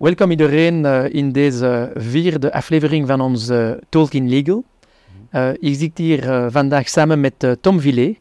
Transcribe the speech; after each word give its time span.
Welkom 0.00 0.30
iedereen 0.30 0.84
uh, 0.84 1.04
in 1.08 1.32
deze 1.32 1.92
vierde 1.94 2.52
aflevering 2.52 3.06
van 3.06 3.20
onze 3.20 3.80
Tolkien 3.88 4.28
Legal. 4.28 4.64
Uh, 5.32 5.48
ik 5.58 5.74
zit 5.74 5.98
hier 5.98 6.24
uh, 6.24 6.46
vandaag 6.48 6.88
samen 6.88 7.20
met 7.20 7.56
Tom 7.60 7.80
Villet, 7.80 8.16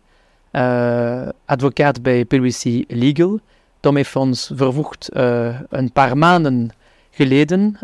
advocaat 1.46 2.02
bij 2.02 2.26
PwC 2.26 2.84
Legal. 2.88 3.40
Tom 3.80 3.96
heeft 3.96 4.16
ons 4.16 4.52
vervoegd 4.56 5.10
een 5.70 5.92
paar 5.94 6.18
maanden 6.18 6.70
geleden 7.12 7.78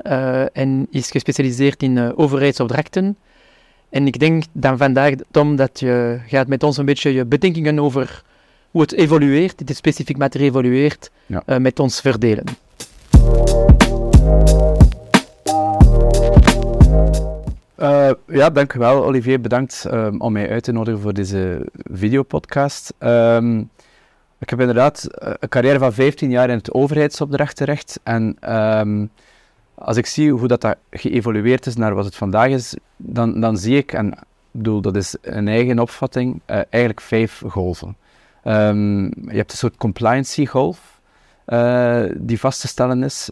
en 0.53 0.87
is 0.91 1.11
gespecialiseerd 1.11 1.83
in 1.83 2.17
overheidsopdrachten. 2.17 3.17
En 3.89 4.07
ik 4.07 4.19
denk 4.19 4.43
dan 4.51 4.77
vandaag, 4.77 5.13
Tom, 5.31 5.55
dat 5.55 5.79
je 5.79 6.19
gaat 6.27 6.47
met 6.47 6.63
ons 6.63 6.77
een 6.77 6.85
beetje 6.85 7.13
je 7.13 7.25
bedenkingen 7.25 7.79
over 7.79 8.23
hoe 8.71 8.81
het 8.81 8.93
evolueert, 8.93 9.67
dit 9.67 9.77
specifiek 9.77 10.17
materiaal 10.17 10.49
evolueert, 10.49 11.11
ja. 11.25 11.59
met 11.59 11.79
ons 11.79 12.01
verdelen. 12.01 12.45
Uh, 17.77 18.11
ja, 18.27 18.49
dankjewel 18.49 19.05
Olivier. 19.05 19.41
Bedankt 19.41 19.85
um, 19.91 20.21
om 20.21 20.31
mij 20.31 20.49
uit 20.49 20.63
te 20.63 20.71
nodigen 20.71 20.99
voor 20.99 21.13
deze 21.13 21.65
videopodcast. 21.91 22.93
Um, 22.99 23.69
ik 24.37 24.49
heb 24.49 24.59
inderdaad 24.59 25.05
eh, 25.05 25.31
een 25.39 25.49
carrière 25.49 25.79
van 25.79 25.93
15 25.93 26.29
jaar 26.29 26.49
in 26.49 26.57
het 26.57 26.73
overheidsopdrachtenrecht. 26.73 27.99
En 28.03 28.53
um, 28.79 29.09
als 29.75 29.97
ik 29.97 30.05
zie 30.05 30.31
hoe 30.31 30.47
dat, 30.47 30.61
dat 30.61 30.77
geëvolueerd 30.91 31.65
is 31.65 31.75
naar 31.75 31.95
wat 31.95 32.05
het 32.05 32.15
vandaag 32.15 32.49
is, 32.49 32.75
dan, 32.97 33.39
dan 33.39 33.57
zie 33.57 33.77
ik, 33.77 33.93
en 33.93 34.17
bedoel, 34.51 34.81
dat 34.81 34.95
is 34.95 35.15
een 35.21 35.47
eigen 35.47 35.79
opvatting, 35.79 36.33
uh, 36.33 36.55
eigenlijk 36.55 37.01
vijf 37.01 37.43
golven. 37.47 37.95
je 38.43 39.11
hebt 39.27 39.51
een 39.51 39.57
soort 39.57 39.77
compliancy 39.77 40.45
golf 40.45 40.94
uh, 41.47 42.03
die 42.17 42.39
vast 42.39 42.61
te 42.61 42.67
stellen 42.67 43.03
is. 43.03 43.29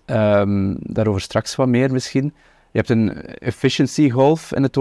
daarover 0.80 1.22
straks 1.22 1.56
wat 1.56 1.68
meer 1.68 1.92
misschien. 1.92 2.34
Je 2.72 2.80
hebt 2.80 2.90
een 2.90 3.26
efficiency 3.26 4.10
golf 4.10 4.54
in 4.54 4.64
het 4.64 4.78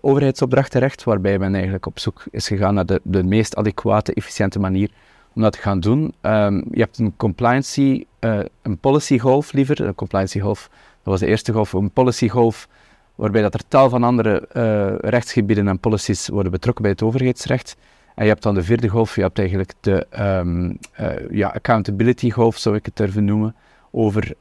overheidsopdrachtenrecht, 0.00 1.04
waarbij 1.04 1.38
men 1.38 1.54
eigenlijk 1.54 1.86
op 1.86 1.98
zoek 1.98 2.24
is 2.30 2.46
gegaan 2.46 2.74
naar 2.74 2.86
de, 2.86 3.00
de 3.04 3.22
meest 3.22 3.56
adequate, 3.56 4.14
efficiënte 4.14 4.58
manier 4.58 4.90
om 5.34 5.42
dat 5.42 5.52
te 5.52 5.58
gaan 5.58 5.80
doen. 5.80 6.14
Um, 6.22 6.64
je 6.70 6.80
hebt 6.80 6.98
een 6.98 7.16
compliancy, 7.16 8.04
uh, 8.20 8.40
een 8.62 8.78
policy 8.78 9.18
golf 9.18 9.52
liever. 9.52 9.80
Een 9.80 9.94
compliancy 9.94 10.40
golf, 10.40 10.68
dat 10.70 11.12
was 11.12 11.20
de 11.20 11.26
eerste 11.26 11.52
golf. 11.52 11.72
Een 11.72 11.90
policy 11.90 12.28
golf, 12.28 12.68
waarbij 13.14 13.42
dat 13.42 13.54
er 13.54 13.68
tal 13.68 13.88
van 13.88 14.04
andere 14.04 14.48
uh, 14.52 15.10
rechtsgebieden 15.10 15.68
en 15.68 15.78
policies 15.78 16.28
worden 16.28 16.52
betrokken 16.52 16.82
bij 16.82 16.92
het 16.92 17.02
overheidsrecht. 17.02 17.76
En 18.20 18.26
je 18.26 18.32
hebt 18.32 18.44
dan 18.44 18.54
de 18.54 18.62
vierde 18.62 18.88
golf, 18.88 19.14
je 19.14 19.20
hebt 19.20 19.38
eigenlijk 19.38 19.72
de 19.80 20.06
um, 20.18 20.78
uh, 21.00 21.30
ja, 21.30 21.48
accountability 21.48 22.30
golf, 22.30 22.56
zou 22.56 22.76
ik 22.76 22.84
het 22.84 22.96
durven 22.96 23.24
noemen, 23.24 23.54
over 23.90 24.34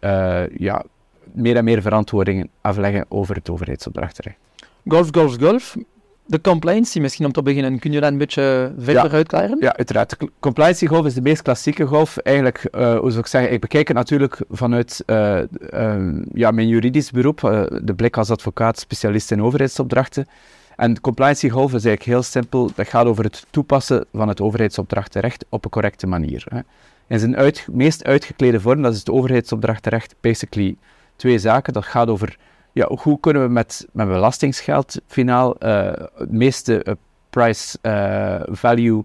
ja, 0.58 0.84
meer 1.34 1.56
en 1.56 1.64
meer 1.64 1.82
verantwoordingen 1.82 2.50
afleggen 2.62 3.06
over 3.10 3.36
het 3.36 3.50
overheidsopdrachtenrecht. 3.50 4.38
Golf, 4.88 5.08
golf, 5.12 5.38
golf. 5.40 5.76
De 6.26 6.42
compliancy 6.42 7.00
misschien 7.00 7.26
om 7.26 7.32
te 7.32 7.42
beginnen, 7.42 7.80
kun 7.80 7.92
je 7.92 8.00
dat 8.00 8.12
een 8.12 8.18
beetje 8.18 8.74
verder 8.78 9.04
ja, 9.04 9.10
uitklaren? 9.10 9.58
Ja, 9.60 9.76
uiteraard. 9.76 10.20
De 10.20 10.30
compliancy 10.40 10.86
golf 10.86 11.06
is 11.06 11.14
de 11.14 11.22
meest 11.22 11.42
klassieke 11.42 11.86
golf. 11.86 12.18
Eigenlijk, 12.18 12.68
uh, 12.72 12.98
hoe 12.98 13.10
zou 13.10 13.20
ik 13.20 13.28
zeggen, 13.28 13.52
ik 13.52 13.62
bekijk 13.62 13.88
het 13.88 13.98
natuurlijk 13.98 14.40
vanuit 14.50 15.04
uh, 15.06 15.40
uh, 15.74 16.24
ja, 16.34 16.52
mijn 16.52 16.68
juridisch 16.68 17.12
beroep, 17.12 17.40
de 17.84 17.94
blik 17.96 18.18
als 18.18 18.32
advocaat, 18.32 18.80
specialist 18.80 19.32
in 19.32 19.42
overheidsopdrachten. 19.42 20.28
En 20.80 20.94
de 20.94 21.02
compliancy 21.02 21.50
golf 21.50 21.74
is 21.74 21.86
eigenlijk 21.86 22.04
heel 22.04 22.24
simpel. 22.24 22.72
Dat 22.76 22.88
gaat 22.88 23.06
over 23.06 23.24
het 23.24 23.46
toepassen 23.50 24.06
van 24.14 24.28
het 24.28 24.42
overheidsopdrachtenrecht 24.42 25.46
op 25.50 25.66
een 25.66 25.72
correcte 25.72 26.08
manier. 26.08 26.46
Hè. 26.50 26.60
In 27.08 27.20
zijn 27.20 27.54
meest 27.72 28.04
uitgeklede 28.04 28.60
vorm, 28.60 28.82
dat 28.82 28.94
is 28.94 29.00
het 29.00 29.10
overheidsopdrachtenrecht, 29.10 30.16
basically 30.22 30.76
twee 31.16 31.40
zaken. 31.40 31.74
Dat 31.74 31.86
gaat 31.86 32.08
over 32.08 32.38
ja, 32.72 32.90
hoe 33.02 33.20
kunnen 33.20 33.44
we 33.44 33.50
met, 33.50 33.88
met 33.92 34.08
belastingsgeld 34.08 35.02
finaal 35.08 35.56
uh, 35.60 35.92
het 36.16 36.32
meeste 36.32 36.86
uh, 36.88 36.94
price 37.30 37.78
uh, 37.82 38.42
value 38.56 39.04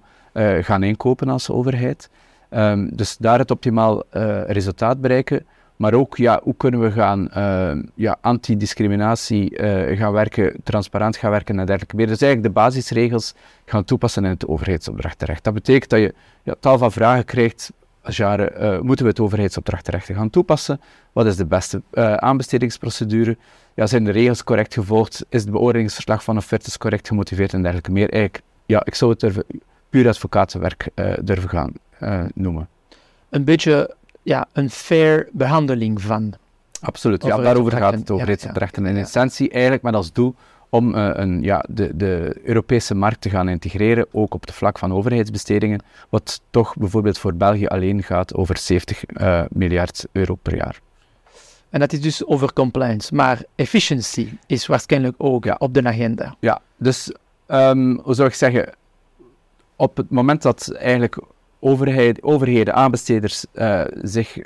gaan 0.60 0.82
inkopen 0.82 1.28
als 1.28 1.50
overheid. 1.50 2.10
Um, 2.50 2.96
dus 2.96 3.16
daar 3.16 3.38
het 3.38 3.50
optimaal 3.50 4.02
resultaat 4.46 5.00
bereiken. 5.00 5.46
Maar 5.76 5.94
ook 5.94 6.16
ja, 6.16 6.40
hoe 6.42 6.54
kunnen 6.56 6.80
we 6.80 6.90
gaan 6.90 7.28
ja, 7.94 8.16
antidiscriminatie 8.20 9.58
gaan 9.96 10.12
werken, 10.12 10.56
transparant 10.62 11.16
gaan 11.16 11.30
werken 11.30 11.58
en 11.58 11.66
dergelijke 11.66 11.96
meer. 11.96 12.06
Dus 12.06 12.20
eigenlijk 12.20 12.54
de 12.54 12.60
basisregels 12.60 13.34
gaan 13.64 13.84
toepassen 13.84 14.24
in 14.24 14.30
het 14.30 14.46
overheidsopdrachtenrecht. 14.46 15.44
Dat 15.44 15.54
betekent 15.54 15.90
dat 15.90 16.00
je 16.00 16.14
ja, 16.42 16.54
tal 16.60 16.78
van 16.78 16.92
vragen 16.92 17.24
krijgt 17.24 17.72
als 18.04 18.16
jaren 18.16 18.62
uh, 18.62 18.80
moeten 18.80 19.04
we 19.04 19.10
het 19.10 19.20
overheidsopdrachtenrecht 19.20 20.06
gaan 20.06 20.30
toepassen? 20.30 20.80
Wat 21.12 21.26
is 21.26 21.36
de 21.36 21.46
beste 21.46 21.82
uh, 21.92 22.14
aanbestedingsprocedure? 22.14 23.36
Ja, 23.74 23.86
zijn 23.86 24.04
de 24.04 24.10
regels 24.10 24.44
correct 24.44 24.74
gevolgd? 24.74 25.24
Is 25.28 25.42
het 25.42 25.50
beoordelingsverslag 25.50 26.24
van 26.24 26.36
offertes 26.36 26.78
correct 26.78 27.08
gemotiveerd 27.08 27.52
en 27.52 27.62
dergelijke 27.62 27.92
meer? 27.92 28.10
Eigenlijk, 28.10 28.44
ja, 28.66 28.84
ik 28.84 28.94
zou 28.94 29.10
het 29.10 29.20
durven, 29.20 29.44
puur 29.88 30.08
advocatenwerk 30.08 30.88
uh, 30.94 31.12
durven 31.22 31.48
gaan 31.48 31.72
noemen. 32.34 32.68
Een 33.28 33.44
beetje 33.44 33.94
ja, 34.24 34.46
een 34.52 34.70
fair 34.70 35.28
behandeling 35.32 36.02
van. 36.02 36.34
Absoluut, 36.80 37.24
ja, 37.24 37.36
daarover 37.36 37.72
gaat 37.72 37.94
het 37.94 38.10
overheidsopdrachten 38.10 38.82
ja, 38.82 38.88
ja. 38.88 38.94
in 38.94 39.02
essentie 39.02 39.50
eigenlijk 39.50 39.82
met 39.82 39.94
als 39.94 40.12
doel 40.12 40.34
om 40.68 40.94
uh, 40.94 41.10
een, 41.12 41.42
ja, 41.42 41.64
de, 41.68 41.96
de 41.96 42.40
Europese 42.42 42.94
markt 42.94 43.20
te 43.20 43.30
gaan 43.30 43.48
integreren, 43.48 44.06
ook 44.12 44.34
op 44.34 44.40
het 44.40 44.52
vlak 44.52 44.78
van 44.78 44.92
overheidsbestedingen, 44.92 45.82
wat 46.08 46.40
toch 46.50 46.76
bijvoorbeeld 46.76 47.18
voor 47.18 47.34
België 47.34 47.66
alleen 47.66 48.02
gaat 48.02 48.34
over 48.34 48.58
70 48.58 49.04
uh, 49.06 49.38
eh, 49.38 49.46
miljard 49.50 50.06
euro 50.12 50.34
per 50.34 50.56
jaar. 50.56 50.80
En 51.70 51.80
dat 51.80 51.92
is 51.92 52.00
dus 52.00 52.26
over 52.26 52.52
compliance, 52.52 53.14
maar 53.14 53.42
efficiency 53.54 54.28
is 54.46 54.66
waarschijnlijk 54.66 55.14
ook 55.18 55.44
ja. 55.44 55.56
op 55.58 55.74
de 55.74 55.84
agenda. 55.84 56.36
Ja, 56.40 56.60
dus 56.76 57.12
um, 57.46 58.00
hoe 58.02 58.14
zou 58.14 58.28
ik 58.28 58.34
zeggen, 58.34 58.74
op 59.76 59.96
het 59.96 60.10
moment 60.10 60.42
dat 60.42 60.72
eigenlijk 60.72 61.18
overheid, 61.64 62.22
overheden, 62.22 62.74
aanbesteders 62.74 63.44
uh, 63.54 63.84
zich 64.02 64.38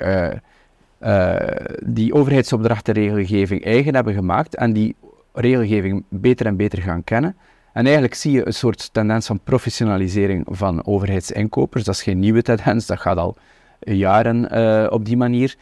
die 1.85 2.13
overheidsopdrachtenregelgeving 2.13 3.65
eigen 3.65 3.95
hebben 3.95 4.13
gemaakt 4.13 4.55
en 4.55 4.73
die 4.73 4.95
regelgeving 5.33 6.03
beter 6.09 6.45
en 6.45 6.55
beter 6.55 6.81
gaan 6.81 7.03
kennen. 7.03 7.35
En 7.73 7.83
eigenlijk 7.83 8.13
zie 8.13 8.31
je 8.31 8.47
een 8.47 8.53
soort 8.53 8.93
tendens 8.93 9.27
van 9.27 9.39
professionalisering 9.43 10.45
van 10.49 10.85
overheidsinkopers. 10.85 11.83
Dat 11.83 11.95
is 11.95 12.03
geen 12.03 12.19
nieuwe 12.19 12.41
tendens, 12.41 12.85
dat 12.85 12.99
gaat 12.99 13.17
al 13.17 13.37
jaren 13.79 14.91
op 14.91 15.05
die 15.05 15.17
manier. 15.17 15.55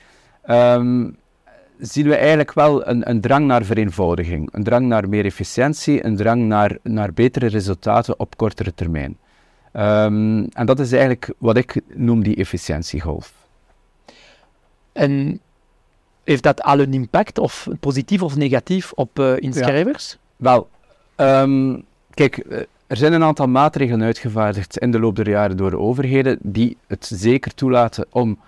Um, 0.50 1.18
zien 1.80 2.08
we 2.08 2.16
eigenlijk 2.16 2.54
wel 2.54 2.88
een, 2.88 3.10
een, 3.10 3.22
drang 3.22 3.46
naar 3.46 3.66
vereenvoudiging, 3.66 4.50
een 4.52 4.64
drang 4.64 4.88
naar 4.88 5.10
meer 5.10 5.26
efficiëntie, 5.26 6.06
een 6.06 6.16
drang 6.16 6.44
naar, 6.44 6.78
naar 6.84 7.14
betere 7.14 7.48
resultaten 7.48 8.20
op 8.20 8.38
kortere 8.38 8.74
termijn. 8.74 9.18
Um, 9.78 10.48
en 10.54 10.66
dat 10.66 10.80
is 10.80 10.92
eigenlijk 10.92 11.34
wat 11.38 11.58
ik 11.58 11.82
noem 11.94 12.24
die 12.24 12.36
efficiëntiegolf. 12.36 13.34
En 14.92 15.40
heeft 16.24 16.44
dat 16.44 16.62
al 16.62 16.80
een 16.80 16.94
impact, 16.94 17.38
of 17.38 17.68
positief 17.80 18.22
of 18.22 18.36
negatief, 18.36 18.92
op 18.92 19.20
uh, 19.20 19.38
inschrijvers? 19.38 20.18
Wel, 20.36 20.70
um, 21.16 21.86
kijk, 22.14 22.38
eh, 22.38 22.60
er 22.88 22.98
zijn 22.98 23.14
een 23.14 23.24
aantal 23.24 23.48
maatregelen 23.48 24.06
uitgevaardigd 24.06 24.78
in 24.78 24.92
de 24.92 25.00
loop 25.00 25.16
der 25.16 25.30
jaren 25.30 25.58
door 25.58 25.70
de 25.70 25.80
overheden 25.80 26.38
die 26.42 26.78
het 26.88 27.10
zeker 27.14 27.54
toelaten 27.54 28.06
om 28.10 28.40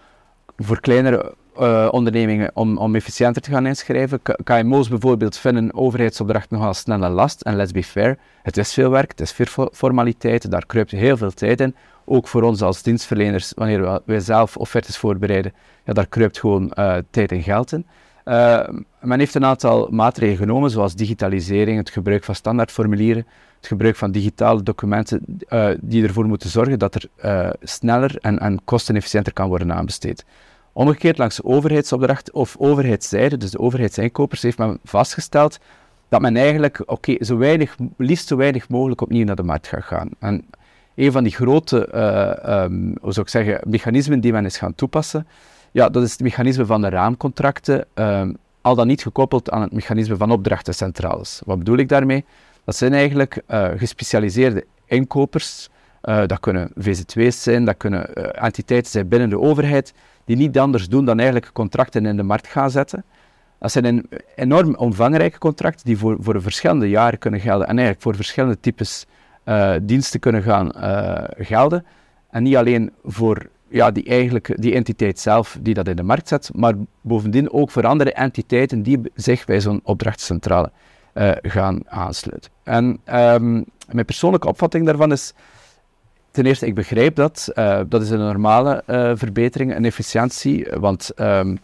voor 0.58 0.80
kleinere 0.80 1.34
uh, 1.60 1.88
ondernemingen 1.92 2.52
om, 2.54 2.78
om 2.78 2.96
efficiënter 2.96 3.42
te 3.42 3.52
gaan 3.52 3.66
inschrijven. 3.66 4.22
KMO's 4.44 4.90
bijvoorbeeld 4.90 5.38
vinden 5.38 5.74
overheidsopdrachten 5.74 6.58
nogal 6.58 6.74
snel 6.74 7.04
en 7.04 7.12
last. 7.12 7.42
En 7.42 7.56
let's 7.56 7.72
be 7.72 7.84
fair, 7.84 8.18
het 8.44 8.58
is 8.58 8.74
veel 8.74 8.90
werk, 8.90 9.10
het 9.10 9.22
is 9.22 9.32
veel 9.32 9.70
formaliteiten, 9.74 10.50
daar 10.50 10.66
kruipt 10.66 10.92
heel 10.92 11.18
veel 11.18 11.32
tijd 11.32 11.62
in. 11.62 11.76
Ook 12.06 12.28
voor 12.28 12.42
ons 12.42 12.62
als 12.62 12.82
dienstverleners, 12.82 13.54
wanneer 13.56 14.02
wij 14.06 14.20
zelf 14.20 14.58
offertes 14.58 14.98
voorbereiden, 14.98 15.54
ja, 15.86 15.94
daar 15.94 16.08
kruipt 16.08 16.40
gewoon 16.40 16.72
uh, 16.80 16.96
tijd 17.10 17.32
en 17.32 17.44
geld 17.44 17.72
in. 17.72 17.86
Uh, 18.26 18.68
men 19.02 19.20
heeft 19.20 19.36
een 19.36 19.46
aantal 19.46 19.88
maatregelen 19.92 20.38
genomen, 20.38 20.70
zoals 20.70 20.96
digitalisering, 20.96 21.78
het 21.78 21.90
gebruik 21.90 22.24
van 22.24 22.36
standaardformulieren, 22.36 23.26
het 23.58 23.68
gebruik 23.68 23.96
van 23.96 24.12
digitale 24.12 24.64
documenten, 24.64 25.22
die 25.82 26.04
ervoor 26.04 26.26
moeten 26.26 26.50
zorgen 26.50 26.80
dat 26.80 26.96
er 26.96 27.10
sneller 27.62 28.18
en, 28.22 28.40
en 28.40 28.64
kostenefficiënter 28.64 29.34
kan 29.34 29.48
worden 29.48 29.74
aanbesteed. 29.74 30.26
Omgekeerd 30.74 31.18
langs 31.18 31.44
overheidsopdracht 31.44 32.32
of 32.32 32.56
overheidszijde, 32.58 33.38
dus 33.38 33.52
de 33.52 33.60
overheidsinkopers, 33.60 34.42
heeft 34.42 34.58
men 34.58 34.80
vastgesteld 34.84 35.60
dat 36.10 36.22
men 36.22 36.36
eigenlijk, 36.36 36.82
oké, 36.86 37.24
zo 37.26 37.38
weinig, 37.38 37.76
liefst 37.98 38.28
zo 38.28 38.36
weinig 38.36 38.70
mogelijk 38.70 39.02
opnieuw 39.02 39.26
naar 39.26 39.36
de 39.36 39.44
markt 39.44 39.68
gaat 39.68 39.84
gaan. 39.84 40.10
En 40.20 40.46
een 40.96 41.12
van 41.12 41.24
die 41.24 41.34
grote, 41.34 41.90
uh, 41.94 42.64
um, 42.64 42.98
hoe 43.02 43.14
zou 43.14 43.26
ik 43.26 43.32
zeggen, 43.32 43.60
mechanismen 43.70 44.20
die 44.20 44.32
men 44.32 44.46
is 44.46 44.58
gaan 44.58 44.76
toepassen, 44.76 45.28
ja, 45.72 45.90
dat 45.90 46.04
is 46.04 46.12
het 46.12 46.20
mechanisme 46.20 46.66
van 46.66 46.82
de 46.82 46.90
raamcontracten, 46.90 47.86
um, 47.94 48.38
al 48.62 48.76
dan 48.76 48.88
niet 48.88 49.02
gekoppeld 49.02 49.52
aan 49.52 49.62
het 49.62 49.72
mechanisme 49.72 50.18
van 50.18 50.32
opdrachtencentrales. 50.32 51.42
Wat 51.46 51.58
bedoel 51.58 51.78
ik 51.78 51.90
daarmee? 51.90 52.26
Dat 52.64 52.76
zijn 52.76 52.94
eigenlijk 52.94 53.42
uh, 53.48 53.68
gespecialiseerde 53.76 54.66
inkopers, 54.86 55.70
uh, 56.04 56.26
dat 56.26 56.40
kunnen 56.40 56.72
VZW's 56.76 57.44
zijn, 57.44 57.66
dat 57.66 57.78
kunnen 57.78 58.14
entiteiten 58.34 58.92
zijn 58.92 59.08
binnen 59.08 59.30
de 59.30 59.40
overheid, 59.40 59.94
die 60.30 60.38
niet 60.38 60.60
anders 60.60 60.90
doen 60.90 61.06
dan 61.06 61.18
eigenlijk 61.18 61.54
contracten 61.54 62.06
in 62.06 62.18
de 62.18 62.24
markt 62.24 62.48
gaan 62.48 62.72
zetten. 62.72 63.04
Dat 63.60 63.72
zijn 63.72 63.86
een 63.86 64.10
enorm 64.36 64.76
omvangrijke 64.76 65.38
contracten 65.38 65.86
die 65.86 65.98
voor, 65.98 66.18
voor 66.20 66.42
verschillende 66.42 66.90
jaren 66.90 67.20
kunnen 67.20 67.40
gelden 67.40 67.68
en 67.68 67.74
eigenlijk 67.74 68.02
voor 68.02 68.16
verschillende 68.16 68.60
types 68.60 69.06
uh, 69.46 69.74
diensten 69.82 70.20
kunnen 70.20 70.42
gaan 70.42 70.72
uh, 70.76 71.46
gelden. 71.46 71.86
En 72.30 72.44
niet 72.44 72.56
alleen 72.56 72.92
voor 73.04 73.50
ja, 73.70 73.92
die, 73.92 74.04
eigenlijk, 74.04 74.62
die 74.62 74.74
entiteit 74.74 75.20
zelf 75.20 75.58
die 75.62 75.74
dat 75.74 75.88
in 75.88 75.96
de 75.96 76.04
markt 76.04 76.28
zet, 76.28 76.50
maar 76.54 76.74
bovendien 77.02 77.52
ook 77.52 77.72
voor 77.72 77.86
andere 77.86 78.14
entiteiten 78.14 78.84
die 78.84 79.02
zich 79.14 79.46
bij 79.46 79.62
zo'n 79.62 79.80
opdrachtcentrale 79.84 80.72
uh, 81.14 81.32
gaan 81.42 81.80
aansluiten. 81.86 82.52
En 82.64 82.86
um, 82.86 83.66
mijn 83.92 84.06
persoonlijke 84.06 84.48
opvatting 84.48 84.86
daarvan 84.86 85.12
is, 85.12 85.34
ten 86.40 86.48
eerste, 86.48 86.66
ik 86.66 86.76
begrijp 86.76 87.16
dat. 87.16 87.52
Uh, 87.56 87.80
dat 87.88 88.02
is 88.02 88.10
een 88.10 88.20
normale 88.20 88.84
uh, 88.88 89.12
verbetering 89.16 89.74
en 89.74 89.86
efficiëntie, 89.86 90.68
want 90.80 91.12
um, 91.16 91.58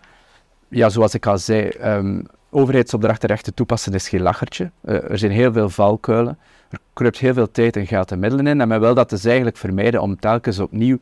ja, 0.69 0.89
zoals 0.89 1.13
ik 1.13 1.25
al 1.25 1.38
zei, 1.38 1.72
um, 1.83 2.25
overheidsopdrachtenrechten 2.50 3.54
toepassen 3.54 3.94
is 3.94 4.10
geen 4.10 4.22
lachertje. 4.22 4.72
er 4.83 5.18
zijn 5.18 5.31
heel 5.31 5.54
veel 5.54 5.69
valkuilen. 5.69 6.38
Er 6.69 6.80
kruipt 6.94 7.18
heel 7.18 7.33
veel 7.33 7.51
tijd 7.51 7.75
en 7.75 7.88
geld 7.88 8.12
en 8.12 8.19
middelen 8.19 8.48
in 8.48 8.62
en 8.62 8.68
men 8.68 8.80
wil 8.80 8.94
dat 8.94 9.10
dus 9.10 9.25
eigenlijk 9.25 9.57
vermijden 9.57 10.01
om 10.01 10.19
telkens 10.19 10.60
opnieuw 10.60 10.98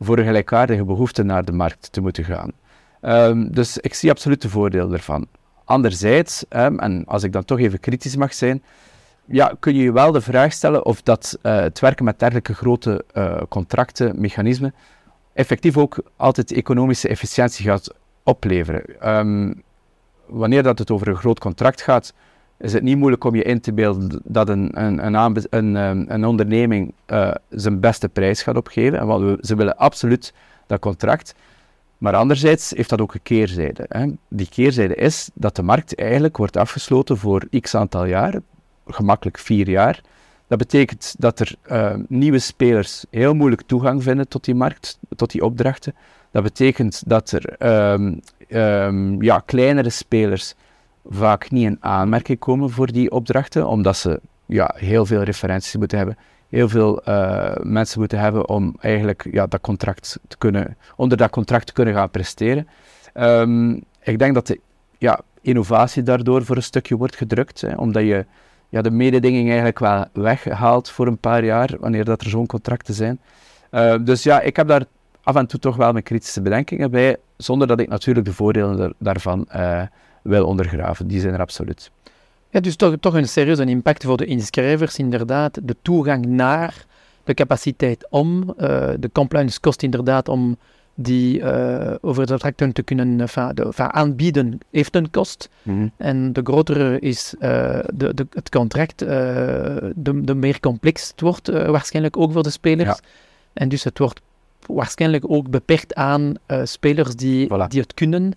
voor 0.00 0.18
een 0.18 0.24
gelijkaardige 0.24 0.84
behoefte 0.84 1.22
naar 1.22 1.44
de 1.44 1.52
markt 1.52 1.92
te 1.92 2.00
moeten 2.00 2.24
gaan. 2.24 2.50
Um, 3.02 3.52
dus 3.52 3.78
ik 3.78 3.94
zie 3.94 4.10
absoluut 4.10 4.42
de 4.42 4.48
voordelen 4.48 4.92
ervan. 4.92 5.26
Anderzijds, 5.64 6.48
en 6.48 7.04
als 7.06 7.22
ik 7.22 7.32
dan 7.32 7.44
toch 7.44 7.58
even 7.58 7.80
kritisch 7.80 8.16
mag 8.16 8.34
zijn, 8.34 8.62
ja, 9.26 9.52
kun 9.60 9.74
je 9.74 9.82
je 9.82 9.92
wel 9.92 10.12
de 10.12 10.20
vraag 10.20 10.52
stellen 10.52 10.84
of 10.84 11.02
dat 11.02 11.38
uh, 11.42 11.58
het 11.60 11.80
werken 11.80 12.04
met 12.04 12.18
dergelijke 12.18 12.54
grote 12.54 13.04
uh, 13.14 13.40
contracten, 13.48 14.20
mechanismen, 14.20 14.74
effectief 15.32 15.76
ook 15.76 16.02
altijd 16.16 16.52
economische 16.52 17.08
efficiëntie 17.08 17.66
gaat 17.66 17.94
opleveren. 18.22 19.16
Um, 19.16 19.62
wanneer 20.26 20.62
dat 20.62 20.78
het 20.78 20.90
over 20.90 21.08
een 21.08 21.16
groot 21.16 21.38
contract 21.38 21.82
gaat, 21.82 22.14
is 22.58 22.72
het 22.72 22.82
niet 22.82 22.96
moeilijk 22.96 23.24
om 23.24 23.34
je 23.34 23.42
in 23.42 23.60
te 23.60 23.72
beelden 23.72 24.20
dat 24.24 24.48
een, 24.48 24.82
een, 24.84 25.06
een, 25.06 25.44
een, 25.50 25.76
ehm, 25.76 26.04
een 26.08 26.24
onderneming 26.24 26.92
uh, 27.06 27.30
zijn 27.50 27.80
beste 27.80 28.08
prijs 28.08 28.42
gaat 28.42 28.56
opgeven. 28.56 29.06
Want 29.06 29.46
ze 29.46 29.56
willen 29.56 29.76
absoluut 29.76 30.34
dat 30.66 30.80
contract. 30.80 31.34
Maar 31.98 32.14
anderzijds 32.14 32.70
heeft 32.70 32.88
dat 32.88 33.00
ook 33.00 33.14
een 33.14 33.22
keerzijde. 33.22 33.84
Hè. 33.88 34.06
Die 34.28 34.48
keerzijde 34.48 34.94
is 34.94 35.30
dat 35.34 35.56
de 35.56 35.62
markt 35.62 35.94
eigenlijk 35.94 36.36
wordt 36.36 36.56
afgesloten 36.56 37.16
voor 37.16 37.48
x 37.60 37.74
aantal 37.74 38.04
jaar, 38.04 38.40
gemakkelijk 38.86 39.38
vier 39.38 39.68
jaar. 39.68 40.00
Dat 40.46 40.58
betekent 40.58 41.14
dat 41.18 41.40
er 41.40 41.54
uh, 41.66 41.94
nieuwe 42.08 42.38
spelers 42.38 43.04
heel 43.10 43.34
moeilijk 43.34 43.62
toegang 43.66 44.02
vinden 44.02 44.28
tot 44.28 44.44
die 44.44 44.54
markt, 44.54 44.98
tot 45.16 45.30
die 45.30 45.44
opdrachten. 45.44 45.94
Dat 46.30 46.42
betekent 46.42 47.02
dat 47.06 47.30
er 47.30 47.66
um, 47.92 48.20
um, 48.48 49.22
ja, 49.22 49.42
kleinere 49.44 49.90
spelers 49.90 50.54
vaak 51.08 51.50
niet 51.50 51.64
in 51.64 51.76
aanmerking 51.80 52.38
komen 52.38 52.70
voor 52.70 52.92
die 52.92 53.10
opdrachten, 53.10 53.68
omdat 53.68 53.96
ze 53.96 54.20
ja, 54.46 54.74
heel 54.76 55.06
veel 55.06 55.22
referenties 55.22 55.76
moeten 55.76 55.98
hebben, 55.98 56.16
heel 56.48 56.68
veel 56.68 57.02
uh, 57.08 57.54
mensen 57.62 57.98
moeten 57.98 58.18
hebben 58.18 58.48
om 58.48 58.76
eigenlijk 58.80 59.28
ja, 59.30 59.46
dat 59.46 59.60
contract 59.60 60.18
te 60.28 60.36
kunnen, 60.36 60.76
onder 60.96 61.16
dat 61.16 61.30
contract 61.30 61.66
te 61.66 61.72
kunnen 61.72 61.94
gaan 61.94 62.10
presteren. 62.10 62.68
Um, 63.14 63.84
ik 64.02 64.18
denk 64.18 64.34
dat 64.34 64.46
de 64.46 64.60
ja, 64.98 65.20
innovatie 65.40 66.02
daardoor 66.02 66.44
voor 66.44 66.56
een 66.56 66.62
stukje 66.62 66.96
wordt 66.96 67.16
gedrukt, 67.16 67.60
hè, 67.60 67.74
omdat 67.74 68.02
je 68.02 68.26
ja, 68.68 68.82
de 68.82 68.90
mededinging 68.90 69.46
eigenlijk 69.46 69.78
wel 69.78 70.04
weghaalt 70.12 70.90
voor 70.90 71.06
een 71.06 71.18
paar 71.18 71.44
jaar, 71.44 71.76
wanneer 71.80 72.04
dat 72.04 72.20
er 72.20 72.28
zo'n 72.28 72.46
contracten 72.46 72.94
zijn. 72.94 73.20
Uh, 73.70 73.94
dus 74.04 74.22
ja, 74.22 74.40
ik 74.40 74.56
heb 74.56 74.68
daar 74.68 74.84
af 75.22 75.36
en 75.36 75.46
toe 75.46 75.60
toch 75.60 75.76
wel 75.76 75.92
mijn 75.92 76.04
kritische 76.04 76.42
bedenkingen 76.42 76.90
bij, 76.90 77.16
zonder 77.36 77.66
dat 77.66 77.80
ik 77.80 77.88
natuurlijk 77.88 78.26
de 78.26 78.32
voordelen 78.32 78.94
daarvan 78.98 79.46
uh, 79.56 79.82
wil 80.22 80.46
ondergraven. 80.46 81.06
Die 81.06 81.20
zijn 81.20 81.34
er 81.34 81.40
absoluut. 81.40 81.90
Ja, 82.50 82.60
dus 82.60 82.76
toch, 82.76 82.94
toch 83.00 83.14
een 83.14 83.28
serieuze 83.28 83.64
impact 83.64 84.04
voor 84.04 84.16
de 84.16 84.24
inschrijvers, 84.24 84.98
inderdaad. 84.98 85.58
De 85.62 85.76
toegang 85.82 86.26
naar 86.26 86.84
de 87.24 87.34
capaciteit 87.34 88.06
om, 88.10 88.42
uh, 88.42 88.54
de 88.98 89.10
compliance 89.12 89.60
kost 89.60 89.82
inderdaad 89.82 90.28
om 90.28 90.56
die 90.96 91.40
uh, 91.40 91.94
over 92.00 92.26
de 92.26 92.38
tracten 92.38 92.72
te 92.72 92.82
kunnen 92.82 93.16
de, 93.16 93.72
aanbieden, 93.76 94.58
heeft 94.70 94.96
een 94.96 95.10
kost. 95.10 95.48
Mm 95.62 95.76
-hmm. 95.76 95.90
En 95.96 96.32
de 96.32 96.40
grotere 96.44 96.98
is 96.98 97.34
uh, 97.34 97.78
de, 97.94 98.14
de, 98.14 98.26
het 98.30 98.48
contract, 98.48 98.98
de, 98.98 99.92
de 99.94 100.34
meer 100.34 100.60
complex 100.60 101.08
het 101.08 101.20
wordt 101.20 101.48
waarschijnlijk 101.48 102.16
ook 102.16 102.32
voor 102.32 102.42
de 102.42 102.50
spelers. 102.50 102.88
Ja. 102.88 102.98
En 103.52 103.68
dus 103.68 103.84
het 103.84 103.98
wordt 103.98 104.20
waarschijnlijk 104.66 105.30
ook 105.30 105.50
beperkt 105.50 105.94
aan 105.94 106.34
spelers 106.64 107.16
die, 107.16 107.46
voilà. 107.46 107.68
die 107.68 107.80
het 107.80 107.94
kunnen. 107.94 108.32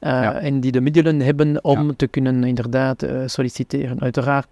Ja. 0.00 0.34
en 0.34 0.60
die 0.60 0.72
de 0.72 0.80
middelen 0.80 1.20
hebben 1.20 1.64
om 1.64 1.86
ja. 1.86 1.92
te 1.96 2.06
kunnen 2.06 2.44
inderdaad 2.44 3.06
solliciteren, 3.26 4.00
uiteraard. 4.00 4.46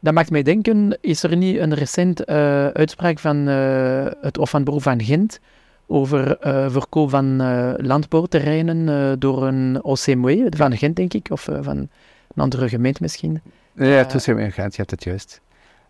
Dat 0.00 0.14
maakt 0.14 0.30
mij 0.30 0.42
denken, 0.42 0.98
is 1.00 1.22
er 1.22 1.36
niet 1.36 1.58
een 1.58 1.74
recent 1.74 2.26
uitspraak 2.26 3.18
van 3.18 3.36
het 4.20 4.36
Hof 4.36 4.50
van 4.50 4.64
Beroep 4.64 4.82
van 4.82 5.02
Gent 5.02 5.40
over 5.86 6.36
verkoop 6.70 7.10
van 7.10 7.36
landbouwterreinen 7.76 9.18
door 9.18 9.46
een 9.46 9.78
OCMW 9.82 10.46
van 10.56 10.76
Gent, 10.76 10.96
denk 10.96 11.14
ik, 11.14 11.26
of 11.30 11.48
van 11.60 11.76
een 11.76 11.90
andere 12.36 12.68
gemeente 12.68 13.02
misschien? 13.02 13.40
Ja, 13.74 13.84
het 13.84 14.14
OCMW 14.14 14.52
Gent, 14.52 14.72
je 14.74 14.76
hebt 14.76 14.90
het 14.90 15.04
juist. 15.04 15.40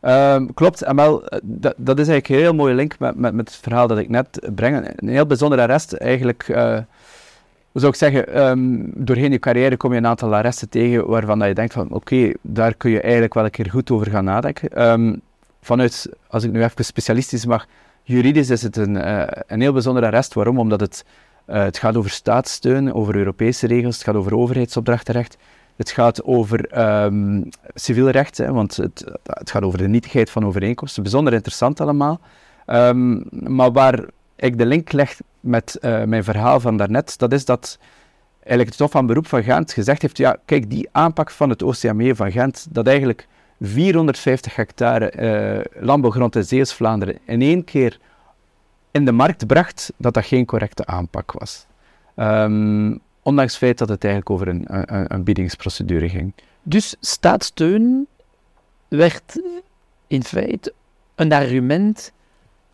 Um, 0.03 0.55
klopt, 0.55 0.93
wel, 0.95 1.23
dat, 1.43 1.75
dat 1.77 1.99
is 1.99 2.09
eigenlijk 2.09 2.29
een 2.29 2.47
heel 2.47 2.55
mooie 2.55 2.75
link 2.75 2.99
met, 2.99 3.17
met, 3.17 3.35
met 3.35 3.49
het 3.49 3.59
verhaal 3.63 3.87
dat 3.87 3.99
ik 3.99 4.09
net 4.09 4.49
breng. 4.55 4.91
Een 4.97 5.09
heel 5.09 5.27
bijzonder 5.27 5.61
arrest, 5.61 5.93
eigenlijk 5.93 6.49
zou 7.81 7.93
ik 7.93 7.99
zeggen, 7.99 8.47
um, 8.47 8.93
doorheen 8.95 9.31
je 9.31 9.39
carrière 9.39 9.77
kom 9.77 9.93
je 9.93 9.99
een 9.99 10.07
aantal 10.07 10.35
arresten 10.35 10.69
tegen 10.69 11.07
waarvan 11.07 11.39
dat 11.39 11.49
je 11.49 11.55
denkt 11.55 11.73
van 11.73 11.87
oké, 11.87 11.95
okay, 11.95 12.37
daar 12.43 12.75
kun 12.75 12.91
je 12.91 13.01
eigenlijk 13.01 13.35
wel 13.35 13.45
een 13.45 13.51
keer 13.51 13.71
goed 13.71 13.91
over 13.91 14.11
gaan 14.11 14.25
nadenken. 14.25 14.83
Um, 14.83 15.21
vanuit, 15.61 16.09
als 16.29 16.45
ik 16.45 16.53
nu 16.53 16.63
even 16.63 16.85
specialistisch 16.85 17.47
mag, 17.47 17.67
juridisch 18.07 18.51
is 18.51 18.63
het 18.63 18.77
een, 18.77 18.95
uh, 18.95 19.23
een 19.47 19.61
heel 19.61 19.73
bijzonder 19.73 20.05
arrest. 20.05 20.35
Waarom? 20.35 20.59
Omdat 20.59 20.81
het, 20.81 21.05
uh, 21.49 21.63
het 21.63 21.79
gaat 21.79 21.97
over 21.97 22.11
staatssteun, 22.11 22.93
over 22.93 23.17
Europese 23.17 23.67
regels, 23.67 23.95
het 23.95 24.05
gaat 24.05 24.15
over 24.15 24.37
overheidsopdrachtenrecht. 24.37 25.37
Het 25.77 25.91
gaat 25.91 26.25
over 26.25 26.79
um, 27.05 27.49
civiel 27.75 28.09
recht, 28.09 28.39
hè, 28.39 28.53
want 28.53 28.77
het, 28.77 29.05
het, 29.23 29.51
gaat 29.51 29.63
over 29.63 29.79
de 29.79 29.89
nietigheid 29.89 30.31
van 30.31 30.47
overeenkomsten. 30.47 31.03
Bijzonder 31.03 31.33
interessant 31.33 31.81
allemaal. 31.81 32.21
maar 33.31 33.73
waar 33.73 34.05
ik 34.37 34.59
de 34.59 34.67
link 34.67 34.93
leg 34.93 35.21
met 35.41 35.79
uh, 35.81 36.03
mijn 36.03 36.25
verhaal 36.25 36.61
van 36.61 36.77
daarnet, 36.77 37.19
dat 37.19 37.33
is 37.33 37.45
dat 37.45 37.79
eigenlijk 38.39 38.71
het 38.71 38.79
Hof 38.79 38.91
van 38.91 39.07
Beroep 39.07 39.27
van 39.27 39.43
Gent 39.43 39.73
gezegd 39.73 40.03
heeft, 40.03 40.17
ja, 40.17 40.37
kijk, 40.45 40.71
die 40.71 40.89
aanpak 40.93 41.31
van 41.31 41.51
het 41.51 41.63
OCME 41.63 42.15
van 42.15 42.33
Gent, 42.33 42.67
dat 42.71 42.87
eigenlijk 42.87 43.27
450 43.61 44.57
hectare 44.57 45.13
uh, 45.75 45.83
landbouwgrond 45.83 46.37
in 46.37 46.45
Zeeuws-Vlaanderen 46.45 47.19
in 47.25 47.43
één 47.43 47.65
keer 47.65 47.99
in 48.91 49.05
de 49.05 49.13
markt 49.13 49.47
bracht, 49.47 49.93
dat 49.97 50.15
dat 50.15 50.25
geen 50.25 50.45
correcte 50.45 50.87
aanpak 50.87 51.33
was. 51.33 51.67
Um, 52.17 53.01
ondanks 53.23 53.53
het 53.53 53.63
feit 53.63 53.79
dat 53.79 53.89
het 53.89 54.05
eigenlijk 54.05 54.35
over 54.35 54.49
een, 54.49 54.65
een, 54.67 55.15
een 55.15 55.25
biedingsprocedure 55.25 56.09
ging. 56.09 56.33
Dus 56.63 56.97
staatssteun 57.01 58.07
werd 58.89 59.41
in 60.07 60.25
feite 60.25 60.73
een 61.15 61.33
argument 61.33 62.13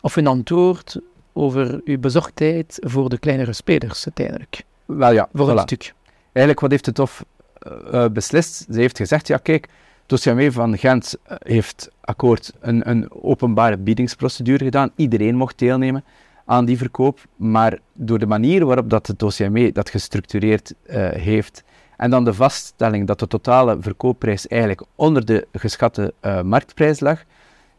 of 0.01 0.15
een 0.15 0.27
antwoord 0.27 0.99
over 1.33 1.81
uw 1.85 1.99
bezorgdheid 1.99 2.77
voor 2.81 3.09
de 3.09 3.17
kleinere 3.17 3.53
spelers 3.53 4.05
uiteindelijk. 4.05 4.63
Wel 4.85 5.11
ja, 5.11 5.29
voor 5.33 5.47
voilà. 5.47 5.51
een 5.51 5.59
stuk. 5.59 5.93
Eigenlijk, 6.23 6.59
wat 6.59 6.71
heeft 6.71 6.85
het 6.85 6.97
Hof 6.97 7.25
uh, 7.67 8.05
beslist? 8.07 8.65
Ze 8.71 8.79
heeft 8.79 8.97
gezegd, 8.97 9.27
ja 9.27 9.37
kijk, 9.37 9.67
Dossier 10.05 10.51
van 10.51 10.77
Gent 10.77 11.15
heeft 11.27 11.91
akkoord 12.01 12.53
een, 12.59 12.89
een 12.89 13.11
openbare 13.11 13.77
biedingsprocedure 13.77 14.63
gedaan. 14.63 14.91
Iedereen 14.95 15.35
mocht 15.35 15.59
deelnemen 15.59 16.03
aan 16.45 16.65
die 16.65 16.77
verkoop, 16.77 17.19
maar 17.35 17.79
door 17.93 18.19
de 18.19 18.25
manier 18.25 18.65
waarop 18.65 18.89
dat 18.89 19.07
het 19.07 19.19
dossier 19.19 19.73
dat 19.73 19.89
gestructureerd 19.89 20.73
uh, 20.85 21.09
heeft 21.09 21.63
en 21.97 22.09
dan 22.09 22.23
de 22.23 22.33
vaststelling 22.33 23.07
dat 23.07 23.19
de 23.19 23.27
totale 23.27 23.77
verkoopprijs 23.79 24.47
eigenlijk 24.47 24.83
onder 24.95 25.25
de 25.25 25.47
geschatte 25.51 26.13
uh, 26.21 26.41
marktprijs 26.41 26.99
lag, 26.99 27.23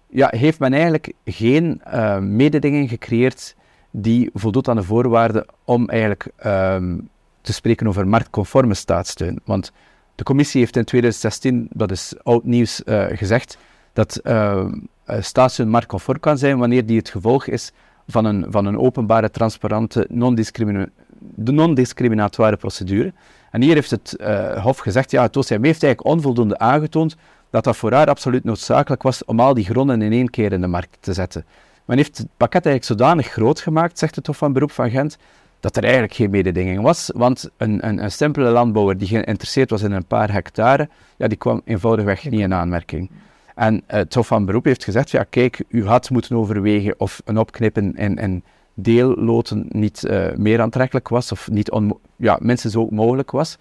ja, 0.09 0.29
heeft 0.31 0.59
men 0.59 0.73
eigenlijk 0.73 1.13
geen 1.25 1.81
uh, 1.87 2.19
mededinging 2.19 2.89
gecreëerd 2.89 3.55
die 3.91 4.31
voldoet 4.35 4.69
aan 4.69 4.77
de 4.77 4.83
voorwaarden 4.83 5.47
om 5.65 5.89
eigenlijk 5.89 6.27
um, 6.47 7.09
te 7.41 7.53
spreken 7.53 7.87
over 7.87 8.09
marktconforme 8.09 8.75
staatssteun. 8.75 9.41
Want 9.45 9.73
de 10.15 10.25
commissie 10.25 10.61
heeft 10.61 10.77
in 10.77 10.85
2016, 10.85 11.69
dat 11.71 11.91
is 11.91 12.15
oud 12.23 12.45
nieuws, 12.45 12.83
uh, 12.85 13.07
gezegd 13.09 13.59
dat 13.93 14.21
uh, 14.25 14.67
staatssteun 15.07 15.69
marktconform 15.69 16.21
kan 16.21 16.39
zijn 16.39 16.59
wanneer 16.59 16.87
die 16.87 16.99
het 16.99 17.09
gevolg 17.09 17.47
is 17.47 17.73
van 18.07 18.25
een, 18.25 18.47
van 18.49 18.67
een 18.67 18.79
openbare, 18.79 19.31
transparante, 19.31 20.07
non-discriminatoire 20.11 22.51
non 22.51 22.59
procedure. 22.59 23.13
En 23.51 23.63
hier 23.63 23.75
heeft 23.75 23.91
het 23.91 24.17
Hof 24.63 24.79
gezegd, 24.79 25.11
ja, 25.11 25.23
het 25.23 25.37
OCM 25.37 25.63
heeft 25.63 25.83
eigenlijk 25.83 26.05
onvoldoende 26.05 26.59
aangetoond 26.59 27.17
dat 27.51 27.65
dat 27.65 27.77
voor 27.77 27.93
haar 27.93 28.09
absoluut 28.09 28.45
noodzakelijk 28.45 29.03
was 29.03 29.25
om 29.25 29.41
al 29.41 29.55
die 29.55 29.65
gronden 29.65 30.03
in 30.03 30.13
één 30.13 30.31
keer 30.31 30.53
in 30.53 30.61
de 30.61 30.67
markt 30.67 30.97
te 31.01 31.13
zetten. 31.13 31.45
Men 31.85 31.97
heeft 31.97 32.19
het 32.19 32.27
pakket 32.37 32.67
eigenlijk 32.67 33.01
zodanig 33.01 33.27
groot 33.27 33.61
gemaakt, 33.61 33.99
zegt 33.99 34.17
het 34.17 34.27
Hof 34.27 34.37
van 34.37 34.53
Beroep 34.53 34.71
van 34.71 34.91
Gent, 34.91 35.19
dat 35.65 35.77
er 35.77 35.83
eigenlijk 35.83 36.15
geen 36.15 36.31
mededinging 36.31 36.81
was. 36.81 37.11
Want 37.15 37.51
een, 37.57 37.87
een, 37.87 38.03
een 38.03 38.11
simpele 38.11 38.51
landbouwer 38.51 38.99
die 38.99 39.09
geïnteresseerd 39.09 39.71
was 39.71 39.83
in 39.83 39.93
een 39.93 40.07
paar 40.07 40.33
hectare, 40.33 40.89
ja, 41.17 41.29
die 41.29 41.39
kwam 41.39 41.61
eenvoudigweg 41.65 42.31
niet 42.31 42.41
in 42.41 42.55
aanmerking. 42.55 43.11
En 43.55 43.83
het 43.87 44.15
Hof 44.15 44.27
van 44.27 44.45
Beroep 44.45 44.65
heeft 44.65 44.85
gezegd, 44.85 45.11
ja 45.11 45.25
kijk, 45.31 45.65
u 45.69 45.87
had 45.87 46.11
moeten 46.11 46.37
overwegen 46.37 46.95
of 46.99 47.23
een 47.25 47.39
opknippen 47.39 47.97
in, 47.97 48.17
in 48.17 48.45
deelloten 48.75 49.67
niet 49.69 50.05
uh, 50.07 50.27
meer 50.37 50.61
aantrekkelijk 50.61 51.09
was, 51.09 51.33
of 51.33 51.51
niet 51.51 51.81
ja, 52.17 52.39
minstens 52.41 52.77
ook 52.77 52.91
mogelijk 52.91 53.31
was. 53.31 53.59